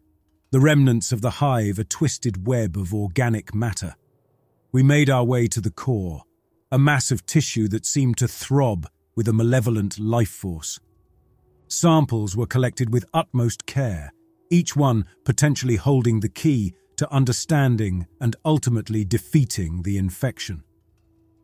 the 0.51 0.59
remnants 0.59 1.13
of 1.13 1.21
the 1.21 1.39
hive 1.39 1.79
a 1.79 1.85
twisted 1.85 2.49
web 2.49 2.77
of 2.77 2.93
organic 2.93 3.55
matter. 3.55 3.95
We 4.73 4.83
made 4.83 5.09
our 5.09 5.23
way 5.23 5.47
to 5.47 5.61
the 5.61 5.71
core, 5.71 6.25
a 6.71 6.79
mass 6.79 7.11
of 7.11 7.25
tissue 7.25 7.69
that 7.69 7.87
seemed 7.87 8.17
to 8.19 8.29
throb 8.29 8.87
with 9.17 9.29
a 9.29 9.33
malevolent 9.33 9.99
life 9.99 10.29
force. 10.29 10.79
Samples 11.67 12.37
were 12.37 12.47
collected 12.47 12.93
with 12.93 13.05
utmost 13.15 13.67
care, 13.67 14.13
each 14.51 14.77
one 14.77 15.07
potentially 15.25 15.77
holding 15.77 16.21
the 16.21 16.29
key 16.29 16.75
to 16.97 17.13
understanding 17.13 18.07
and 18.21 18.37
ultimately 18.45 19.05
defeating 19.05 19.83
the 19.83 19.97
infection. 19.97 20.63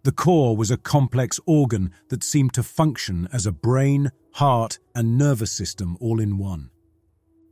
The 0.03 0.13
core 0.13 0.57
was 0.57 0.71
a 0.71 0.77
complex 0.77 1.41
organ 1.47 1.91
that 2.09 2.23
seemed 2.23 2.53
to 2.55 2.63
function 2.63 3.27
as 3.33 3.47
a 3.47 3.53
brain, 3.53 4.11
heart, 4.35 4.79
and 4.95 5.17
nervous 5.17 5.51
system 5.51 5.97
all 6.01 6.21
in 6.21 6.37
one. 6.37 6.71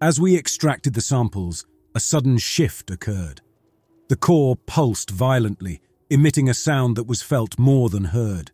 As 0.03 0.21
we 0.21 0.37
extracted 0.37 0.93
the 0.93 1.01
samples, 1.01 1.65
a 1.95 2.01
sudden 2.01 2.37
shift 2.37 2.91
occurred. 2.91 3.41
The 4.09 4.17
core 4.17 4.57
pulsed 4.57 5.11
violently, 5.11 5.81
emitting 6.13 6.47
a 6.47 6.55
sound 6.55 6.95
that 6.97 7.07
was 7.07 7.23
felt 7.23 7.59
more 7.59 7.89
than 7.89 8.05
heard. 8.05 8.51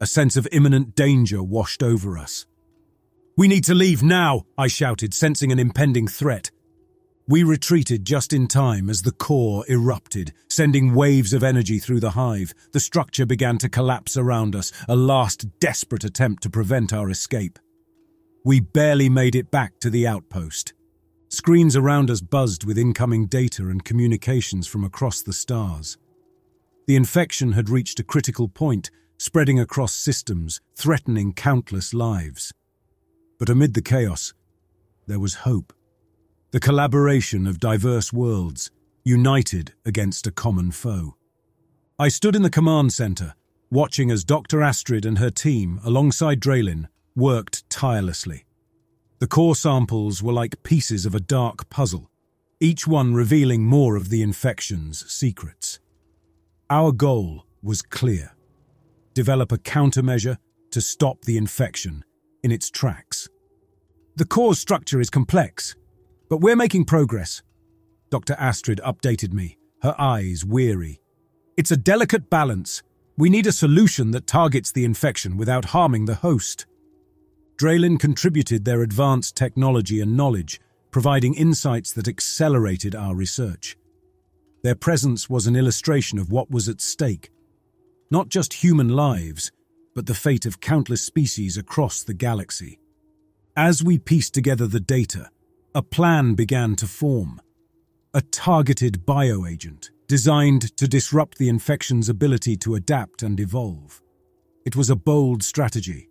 A 0.00 0.06
sense 0.06 0.36
of 0.36 0.48
imminent 0.50 0.96
danger 0.96 1.42
washed 1.42 1.80
over 1.80 2.18
us. 2.18 2.44
We 3.36 3.46
need 3.46 3.62
to 3.64 3.74
leave 3.74 4.02
now, 4.02 4.46
I 4.58 4.66
shouted, 4.66 5.14
sensing 5.14 5.52
an 5.52 5.60
impending 5.60 6.08
threat. 6.08 6.50
We 7.28 7.44
retreated 7.44 8.04
just 8.04 8.32
in 8.32 8.48
time 8.48 8.90
as 8.90 9.02
the 9.02 9.12
core 9.12 9.64
erupted, 9.68 10.32
sending 10.48 10.92
waves 10.92 11.32
of 11.32 11.44
energy 11.44 11.78
through 11.78 12.00
the 12.00 12.10
hive. 12.10 12.52
The 12.72 12.80
structure 12.80 13.26
began 13.26 13.58
to 13.58 13.68
collapse 13.68 14.16
around 14.16 14.56
us, 14.56 14.72
a 14.88 14.96
last 14.96 15.60
desperate 15.60 16.02
attempt 16.02 16.42
to 16.42 16.50
prevent 16.50 16.92
our 16.92 17.10
escape. 17.10 17.60
We 18.44 18.58
barely 18.58 19.08
made 19.08 19.36
it 19.36 19.52
back 19.52 19.78
to 19.80 19.90
the 19.90 20.06
outpost. 20.08 20.72
Screens 21.28 21.76
around 21.76 22.10
us 22.10 22.22
buzzed 22.22 22.64
with 22.64 22.76
incoming 22.76 23.26
data 23.26 23.68
and 23.68 23.84
communications 23.84 24.66
from 24.66 24.82
across 24.82 25.22
the 25.22 25.32
stars. 25.32 25.96
The 26.88 26.96
infection 26.96 27.52
had 27.52 27.68
reached 27.68 28.00
a 28.00 28.02
critical 28.02 28.48
point, 28.48 28.90
spreading 29.18 29.60
across 29.60 29.92
systems, 29.92 30.62
threatening 30.74 31.34
countless 31.34 31.92
lives. 31.92 32.54
But 33.38 33.50
amid 33.50 33.74
the 33.74 33.82
chaos, 33.82 34.32
there 35.06 35.20
was 35.20 35.44
hope. 35.44 35.74
The 36.50 36.60
collaboration 36.60 37.46
of 37.46 37.60
diverse 37.60 38.10
worlds, 38.10 38.70
united 39.04 39.74
against 39.84 40.26
a 40.26 40.32
common 40.32 40.70
foe. 40.70 41.16
I 41.98 42.08
stood 42.08 42.34
in 42.34 42.40
the 42.40 42.48
command 42.48 42.94
center, 42.94 43.34
watching 43.70 44.10
as 44.10 44.24
Dr. 44.24 44.62
Astrid 44.62 45.04
and 45.04 45.18
her 45.18 45.30
team, 45.30 45.80
alongside 45.84 46.40
Draylin, 46.40 46.88
worked 47.14 47.68
tirelessly. 47.68 48.46
The 49.18 49.26
core 49.26 49.56
samples 49.56 50.22
were 50.22 50.32
like 50.32 50.62
pieces 50.62 51.04
of 51.04 51.14
a 51.14 51.20
dark 51.20 51.68
puzzle, 51.68 52.10
each 52.60 52.86
one 52.86 53.12
revealing 53.12 53.66
more 53.66 53.94
of 53.94 54.08
the 54.08 54.22
infection's 54.22 55.04
secrets. 55.12 55.80
Our 56.70 56.92
goal 56.92 57.46
was 57.62 57.80
clear. 57.80 58.34
Develop 59.14 59.52
a 59.52 59.56
countermeasure 59.56 60.36
to 60.70 60.82
stop 60.82 61.22
the 61.22 61.38
infection 61.38 62.04
in 62.42 62.52
its 62.52 62.68
tracks. 62.68 63.26
The 64.16 64.26
core 64.26 64.54
structure 64.54 65.00
is 65.00 65.08
complex, 65.08 65.74
but 66.28 66.42
we're 66.42 66.56
making 66.56 66.84
progress. 66.84 67.42
Dr. 68.10 68.34
Astrid 68.38 68.82
updated 68.84 69.32
me, 69.32 69.56
her 69.80 69.94
eyes 69.98 70.44
weary. 70.44 71.00
It's 71.56 71.70
a 71.70 71.76
delicate 71.76 72.28
balance. 72.28 72.82
We 73.16 73.30
need 73.30 73.46
a 73.46 73.52
solution 73.52 74.10
that 74.10 74.26
targets 74.26 74.70
the 74.70 74.84
infection 74.84 75.38
without 75.38 75.66
harming 75.66 76.04
the 76.04 76.16
host. 76.16 76.66
Draylin 77.56 77.98
contributed 77.98 78.66
their 78.66 78.82
advanced 78.82 79.36
technology 79.36 80.02
and 80.02 80.18
knowledge, 80.18 80.60
providing 80.90 81.32
insights 81.32 81.94
that 81.94 82.08
accelerated 82.08 82.94
our 82.94 83.14
research. 83.14 83.77
Their 84.68 84.74
presence 84.74 85.30
was 85.30 85.46
an 85.46 85.56
illustration 85.56 86.18
of 86.18 86.30
what 86.30 86.50
was 86.50 86.68
at 86.68 86.82
stake. 86.82 87.30
Not 88.10 88.28
just 88.28 88.52
human 88.52 88.90
lives, 88.90 89.50
but 89.94 90.04
the 90.04 90.12
fate 90.12 90.44
of 90.44 90.60
countless 90.60 91.00
species 91.00 91.56
across 91.56 92.02
the 92.02 92.12
galaxy. 92.12 92.78
As 93.56 93.82
we 93.82 93.98
pieced 93.98 94.34
together 94.34 94.66
the 94.66 94.78
data, 94.78 95.30
a 95.74 95.80
plan 95.80 96.34
began 96.34 96.76
to 96.76 96.86
form. 96.86 97.40
A 98.12 98.20
targeted 98.20 99.06
bioagent, 99.06 99.88
designed 100.06 100.76
to 100.76 100.86
disrupt 100.86 101.38
the 101.38 101.48
infection's 101.48 102.10
ability 102.10 102.54
to 102.58 102.74
adapt 102.74 103.22
and 103.22 103.40
evolve. 103.40 104.02
It 104.66 104.76
was 104.76 104.90
a 104.90 104.96
bold 104.96 105.42
strategy, 105.42 106.10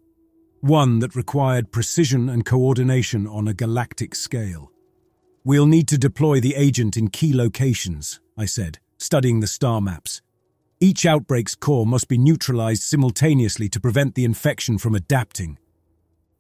one 0.62 0.98
that 0.98 1.16
required 1.16 1.72
precision 1.72 2.28
and 2.28 2.44
coordination 2.44 3.28
on 3.28 3.48
a 3.48 3.54
galactic 3.54 4.16
scale. 4.16 4.72
We'll 5.48 5.66
need 5.66 5.88
to 5.88 5.98
deploy 5.98 6.42
the 6.42 6.56
agent 6.56 6.98
in 6.98 7.08
key 7.08 7.34
locations, 7.34 8.20
I 8.38 8.44
said, 8.44 8.80
studying 8.98 9.40
the 9.40 9.48
star 9.48 9.80
maps. 9.80 10.22
Each 10.82 11.06
outbreak's 11.06 11.56
core 11.56 11.86
must 11.88 12.10
be 12.10 12.18
neutralized 12.18 12.84
simultaneously 12.84 13.70
to 13.70 13.80
prevent 13.80 14.16
the 14.16 14.26
infection 14.26 14.78
from 14.78 14.94
adapting. 14.94 15.58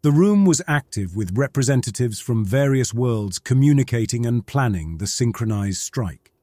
The 0.01 0.11
room 0.11 0.43
was 0.43 0.61
active 0.67 1.15
with 1.15 1.37
representatives 1.37 2.19
from 2.19 2.43
various 2.43 2.93
worlds 2.93 3.39
communicating 3.39 4.25
and 4.25 4.45
planning 4.45 4.97
the 4.97 5.07
synchronized 5.07 5.79
strike. 5.79 6.33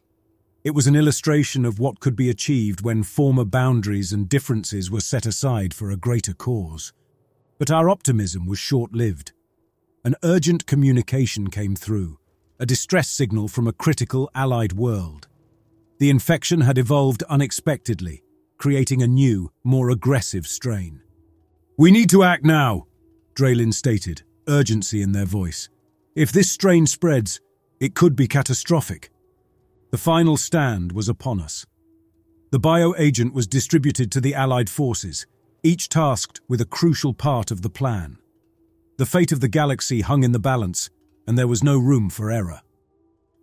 It 0.64 0.74
was 0.74 0.86
an 0.86 0.96
illustration 0.96 1.66
of 1.66 1.78
what 1.78 2.00
could 2.00 2.16
be 2.16 2.30
achieved 2.30 2.80
when 2.80 3.02
former 3.02 3.44
boundaries 3.44 4.10
and 4.10 4.26
differences 4.26 4.90
were 4.90 5.02
set 5.02 5.26
aside 5.26 5.74
for 5.74 5.90
a 5.90 5.98
greater 5.98 6.32
cause. 6.32 6.94
But 7.58 7.70
our 7.70 7.90
optimism 7.90 8.46
was 8.46 8.58
short-lived. 8.58 9.32
An 10.02 10.14
urgent 10.22 10.64
communication 10.64 11.50
came 11.50 11.76
through, 11.76 12.18
a 12.58 12.66
distress 12.66 13.08
signal 13.08 13.48
from 13.48 13.66
a 13.66 13.72
critical 13.72 14.30
allied 14.34 14.72
world. 14.72 15.28
The 15.98 16.10
infection 16.10 16.60
had 16.62 16.78
evolved 16.78 17.22
unexpectedly, 17.24 18.22
creating 18.58 19.02
a 19.02 19.06
new, 19.06 19.50
more 19.62 19.90
aggressive 19.90 20.46
strain. 20.46 21.02
We 21.76 21.90
need 21.90 22.10
to 22.10 22.22
act 22.22 22.44
now, 22.44 22.86
Draylin 23.34 23.74
stated, 23.74 24.22
urgency 24.48 25.02
in 25.02 25.12
their 25.12 25.24
voice. 25.24 25.68
If 26.14 26.30
this 26.30 26.50
strain 26.50 26.86
spreads, 26.86 27.40
it 27.80 27.94
could 27.94 28.14
be 28.14 28.28
catastrophic. 28.28 29.10
The 29.90 29.98
final 29.98 30.36
stand 30.36 30.92
was 30.92 31.08
upon 31.08 31.40
us. 31.40 31.66
The 32.52 32.60
bioagent 32.60 33.32
was 33.32 33.48
distributed 33.48 34.12
to 34.12 34.20
the 34.20 34.34
Allied 34.34 34.70
forces, 34.70 35.26
each 35.64 35.88
tasked 35.88 36.40
with 36.48 36.60
a 36.60 36.66
crucial 36.66 37.14
part 37.14 37.50
of 37.50 37.62
the 37.62 37.70
plan. 37.70 38.18
The 38.96 39.06
fate 39.06 39.32
of 39.32 39.40
the 39.40 39.48
galaxy 39.48 40.02
hung 40.02 40.22
in 40.22 40.30
the 40.30 40.38
balance, 40.38 40.90
and 41.26 41.38
there 41.38 41.48
was 41.48 41.62
no 41.62 41.78
room 41.78 42.10
for 42.10 42.30
error. 42.30 42.60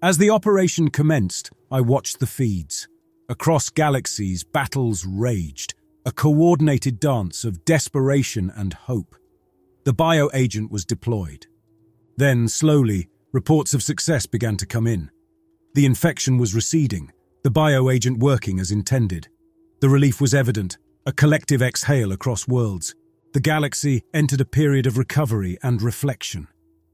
As 0.02 0.18
the 0.18 0.30
operation 0.30 0.90
commenced, 0.90 1.52
I 1.72 1.82
watched 1.82 2.20
the 2.20 2.28
feeds. 2.28 2.88
Across 3.30 3.70
galaxies, 3.70 4.44
battles 4.44 5.06
raged, 5.06 5.74
a 6.06 6.12
coordinated 6.12 7.00
dance 7.00 7.44
of 7.44 7.64
desperation 7.66 8.52
and 8.56 8.74
hope. 8.74 9.16
The 9.86 9.94
bioagent 9.94 10.70
was 10.70 10.86
deployed. 10.86 11.48
Then, 12.18 12.48
slowly, 12.48 13.10
reports 13.32 13.74
of 13.74 13.84
success 13.84 14.26
began 14.26 14.58
to 14.58 14.66
come 14.66 14.88
in. 14.88 15.10
The 15.74 15.86
infection 15.86 16.38
was 16.38 16.54
receding, 16.54 17.12
the 17.44 17.52
bioagent 17.52 18.20
working 18.20 18.60
as 18.60 18.72
intended. 18.72 19.28
The 19.80 19.90
relief 19.90 20.20
was 20.20 20.34
evident, 20.34 20.78
a 21.06 21.12
collective 21.12 21.62
exhale 21.62 22.12
across 22.12 22.48
worlds. 22.48 22.94
The 23.34 23.40
galaxy 23.40 24.04
entered 24.14 24.42
a 24.42 24.46
period 24.46 24.86
of 24.86 24.98
recovery 24.98 25.58
and 25.64 25.82
reflection. 25.82 26.48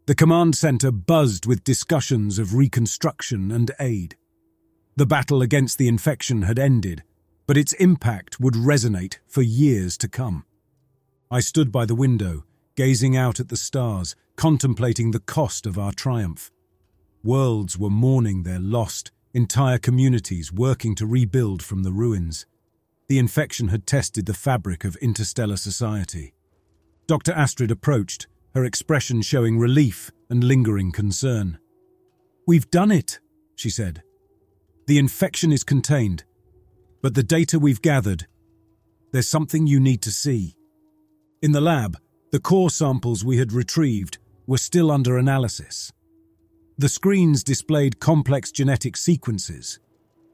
The 0.07 0.15
command 0.15 0.55
center 0.55 0.89
buzzed 0.89 1.45
with 1.45 1.65
discussions 1.65 2.39
of 2.39 2.55
reconstruction 2.55 3.51
and 3.51 3.69
aid. 3.77 4.15
The 4.95 5.05
battle 5.05 5.41
against 5.41 5.77
the 5.77 5.89
infection 5.89 6.43
had 6.43 6.57
ended, 6.57 7.03
but 7.45 7.57
its 7.57 7.73
impact 7.73 8.39
would 8.39 8.53
resonate 8.53 9.17
for 9.27 9.41
years 9.41 9.97
to 9.97 10.07
come. 10.07 10.45
I 11.29 11.41
stood 11.41 11.73
by 11.73 11.85
the 11.85 11.93
window, 11.93 12.45
gazing 12.77 13.17
out 13.17 13.41
at 13.41 13.49
the 13.49 13.57
stars, 13.57 14.15
contemplating 14.37 15.11
the 15.11 15.19
cost 15.19 15.65
of 15.65 15.77
our 15.77 15.91
triumph. 15.91 16.51
Worlds 17.21 17.77
were 17.77 17.89
mourning 17.89 18.43
their 18.43 18.61
lost, 18.61 19.11
entire 19.33 19.77
communities 19.77 20.53
working 20.53 20.95
to 20.95 21.05
rebuild 21.05 21.61
from 21.61 21.83
the 21.83 21.91
ruins. 21.91 22.45
The 23.09 23.19
infection 23.19 23.67
had 23.67 23.85
tested 23.85 24.25
the 24.25 24.33
fabric 24.33 24.85
of 24.85 24.95
interstellar 25.01 25.57
society. 25.57 26.33
Dr. 27.07 27.33
Astrid 27.33 27.71
approached, 27.71 28.27
her 28.55 28.65
expression 28.65 29.21
showing 29.21 29.59
relief 29.59 30.11
and 30.29 30.43
lingering 30.43 30.91
concern. 30.91 31.57
We've 32.47 32.69
done 32.71 32.91
it, 32.91 33.19
she 33.55 33.69
said. 33.69 34.03
The 34.87 34.97
infection 34.97 35.51
is 35.51 35.63
contained, 35.63 36.23
but 37.01 37.13
the 37.13 37.23
data 37.23 37.59
we've 37.59 37.81
gathered, 37.81 38.27
there's 39.11 39.27
something 39.27 39.67
you 39.67 39.79
need 39.79 40.01
to 40.03 40.11
see. 40.11 40.55
In 41.41 41.51
the 41.51 41.61
lab, 41.61 41.97
the 42.31 42.39
core 42.39 42.69
samples 42.69 43.23
we 43.23 43.37
had 43.37 43.51
retrieved 43.51 44.17
were 44.47 44.57
still 44.57 44.91
under 44.91 45.17
analysis. 45.17 45.91
The 46.77 46.89
screens 46.89 47.43
displayed 47.43 47.99
complex 47.99 48.51
genetic 48.51 48.97
sequences, 48.97 49.79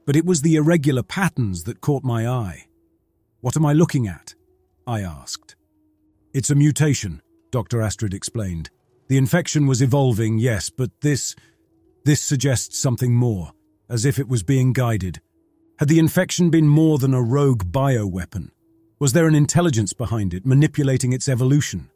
but 0.06 0.16
it 0.16 0.26
was 0.26 0.42
the 0.42 0.56
irregular 0.56 1.04
patterns 1.04 1.64
that 1.64 1.82
caught 1.82 2.04
my 2.04 2.28
eye. 2.28 2.66
What 3.42 3.56
am 3.56 3.66
I 3.66 3.74
looking 3.74 4.08
at? 4.08 4.36
I 4.86 5.02
asked. 5.02 5.56
It's 6.34 6.50
a 6.50 6.56
mutation, 6.56 7.22
Dr. 7.54 7.84
Astrid 7.84 8.16
explained. 8.16 8.72
The 9.10 9.18
infection 9.18 9.68
was 9.68 9.80
evolving, 9.80 10.40
yes, 10.40 10.72
but 10.72 10.90
this. 11.02 11.36
this 12.04 12.20
suggests 12.20 12.80
something 12.80 13.14
more, 13.14 13.52
as 13.88 14.06
if 14.06 14.18
it 14.18 14.28
was 14.28 14.42
being 14.42 14.74
guided. 14.74 15.22
Had 15.78 15.88
the 15.88 16.00
infection 16.00 16.50
been 16.50 16.68
more 16.68 16.98
than 16.98 17.14
a 17.14 17.22
rogue 17.22 17.66
bioweapon? 17.66 18.50
Was 19.00 19.14
there 19.14 19.28
an 19.28 19.36
intelligence 19.36 19.94
behind 19.94 20.34
it, 20.34 20.48
manipulating 20.48 21.14
its 21.14 21.30
evolution? 21.30 21.92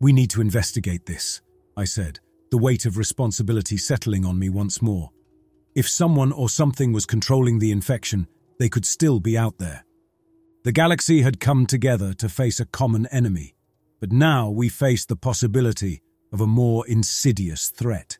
We 0.00 0.12
need 0.12 0.30
to 0.30 0.40
investigate 0.40 1.06
this, 1.06 1.40
I 1.76 1.82
said, 1.84 2.20
the 2.52 2.58
weight 2.58 2.86
of 2.86 2.96
responsibility 2.96 3.76
settling 3.76 4.24
on 4.24 4.38
me 4.38 4.48
once 4.48 4.80
more. 4.80 5.10
If 5.74 5.88
someone 5.88 6.30
or 6.30 6.48
something 6.48 6.92
was 6.92 7.06
controlling 7.06 7.58
the 7.58 7.72
infection, 7.72 8.28
they 8.60 8.68
could 8.68 8.86
still 8.86 9.18
be 9.18 9.36
out 9.36 9.58
there. 9.58 9.84
The 10.62 10.70
galaxy 10.70 11.22
had 11.22 11.40
come 11.40 11.66
together 11.66 12.14
to 12.14 12.28
face 12.28 12.60
a 12.60 12.66
common 12.66 13.06
enemy, 13.06 13.55
but 14.00 14.12
now 14.12 14.50
we 14.50 14.68
face 14.68 15.04
the 15.04 15.16
possibility 15.16 16.02
of 16.32 16.40
a 16.40 16.46
more 16.46 16.86
insidious 16.86 17.68
threat. 17.68 18.18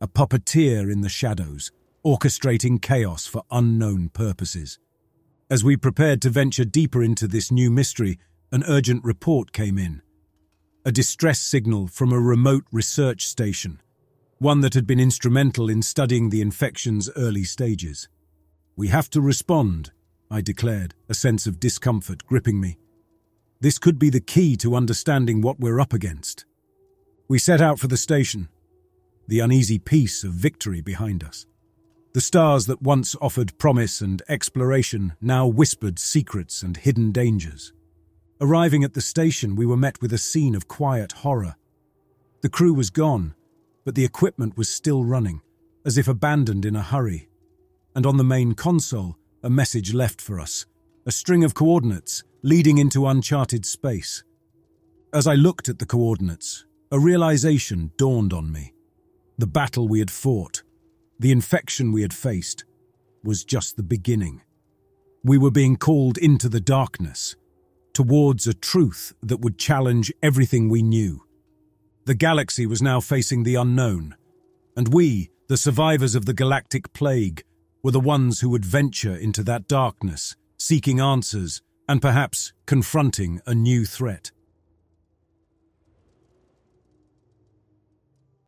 A 0.00 0.08
puppeteer 0.08 0.90
in 0.90 1.00
the 1.00 1.08
shadows, 1.08 1.70
orchestrating 2.04 2.80
chaos 2.80 3.26
for 3.26 3.42
unknown 3.50 4.08
purposes. 4.08 4.78
As 5.50 5.62
we 5.62 5.76
prepared 5.76 6.22
to 6.22 6.30
venture 6.30 6.64
deeper 6.64 7.02
into 7.02 7.28
this 7.28 7.52
new 7.52 7.70
mystery, 7.70 8.18
an 8.50 8.64
urgent 8.66 9.04
report 9.04 9.52
came 9.52 9.78
in. 9.78 10.02
A 10.84 10.92
distress 10.92 11.38
signal 11.38 11.86
from 11.86 12.12
a 12.12 12.18
remote 12.18 12.64
research 12.72 13.26
station, 13.26 13.80
one 14.38 14.60
that 14.60 14.74
had 14.74 14.86
been 14.86 14.98
instrumental 14.98 15.70
in 15.70 15.82
studying 15.82 16.30
the 16.30 16.40
infection's 16.40 17.08
early 17.16 17.44
stages. 17.44 18.08
We 18.74 18.88
have 18.88 19.08
to 19.10 19.20
respond, 19.20 19.92
I 20.30 20.40
declared, 20.40 20.94
a 21.08 21.14
sense 21.14 21.46
of 21.46 21.60
discomfort 21.60 22.26
gripping 22.26 22.60
me. 22.60 22.78
This 23.62 23.78
could 23.78 23.96
be 23.96 24.10
the 24.10 24.18
key 24.20 24.56
to 24.56 24.74
understanding 24.74 25.40
what 25.40 25.60
we're 25.60 25.78
up 25.78 25.92
against. 25.92 26.46
We 27.28 27.38
set 27.38 27.60
out 27.60 27.78
for 27.78 27.86
the 27.86 27.96
station, 27.96 28.48
the 29.28 29.38
uneasy 29.38 29.78
peace 29.78 30.24
of 30.24 30.32
victory 30.32 30.80
behind 30.80 31.22
us. 31.22 31.46
The 32.12 32.20
stars 32.20 32.66
that 32.66 32.82
once 32.82 33.14
offered 33.22 33.56
promise 33.58 34.00
and 34.00 34.20
exploration 34.28 35.12
now 35.20 35.46
whispered 35.46 36.00
secrets 36.00 36.64
and 36.64 36.76
hidden 36.76 37.12
dangers. 37.12 37.72
Arriving 38.40 38.82
at 38.82 38.94
the 38.94 39.00
station, 39.00 39.54
we 39.54 39.64
were 39.64 39.76
met 39.76 40.02
with 40.02 40.12
a 40.12 40.18
scene 40.18 40.56
of 40.56 40.66
quiet 40.66 41.12
horror. 41.12 41.54
The 42.40 42.50
crew 42.50 42.74
was 42.74 42.90
gone, 42.90 43.32
but 43.84 43.94
the 43.94 44.04
equipment 44.04 44.56
was 44.56 44.68
still 44.68 45.04
running, 45.04 45.40
as 45.86 45.96
if 45.96 46.08
abandoned 46.08 46.64
in 46.64 46.74
a 46.74 46.82
hurry. 46.82 47.28
And 47.94 48.06
on 48.06 48.16
the 48.16 48.24
main 48.24 48.54
console, 48.54 49.16
a 49.40 49.48
message 49.48 49.94
left 49.94 50.20
for 50.20 50.40
us, 50.40 50.66
a 51.06 51.12
string 51.12 51.44
of 51.44 51.54
coordinates 51.54 52.24
leading 52.44 52.78
into 52.78 53.06
uncharted 53.06 53.64
space. 53.64 54.24
As 55.14 55.28
I 55.28 55.34
looked 55.34 55.68
at 55.68 55.78
the 55.78 55.86
coordinates, 55.86 56.64
a 56.90 56.98
realization 56.98 57.92
dawned 57.96 58.32
on 58.32 58.50
me. 58.50 58.74
The 59.38 59.46
battle 59.46 59.86
we 59.86 60.00
had 60.00 60.10
fought, 60.10 60.64
the 61.20 61.30
infection 61.30 61.92
we 61.92 62.02
had 62.02 62.12
faced, 62.12 62.64
was 63.22 63.44
just 63.44 63.76
the 63.76 63.84
beginning. 63.84 64.42
We 65.22 65.38
were 65.38 65.52
being 65.52 65.76
called 65.76 66.18
into 66.18 66.48
the 66.48 66.60
darkness, 66.60 67.36
towards 67.94 68.48
a 68.48 68.54
truth 68.54 69.12
that 69.22 69.40
would 69.40 69.56
challenge 69.56 70.12
everything 70.20 70.68
we 70.68 70.82
knew. 70.82 71.22
The 72.06 72.14
galaxy 72.16 72.66
was 72.66 72.82
now 72.82 72.98
facing 72.98 73.44
the 73.44 73.54
unknown, 73.54 74.16
and 74.76 74.92
we, 74.92 75.30
the 75.46 75.56
survivors 75.56 76.16
of 76.16 76.26
the 76.26 76.34
galactic 76.34 76.92
plague, 76.92 77.44
were 77.84 77.92
the 77.92 78.00
ones 78.00 78.40
who 78.40 78.50
would 78.50 78.64
venture 78.64 79.14
into 79.14 79.44
that 79.44 79.68
darkness, 79.68 80.34
seeking 80.58 80.98
answers 80.98 81.62
and 81.88 82.02
perhaps 82.02 82.52
confronting 82.66 83.40
a 83.46 83.54
new 83.54 83.84
threat. 83.84 84.30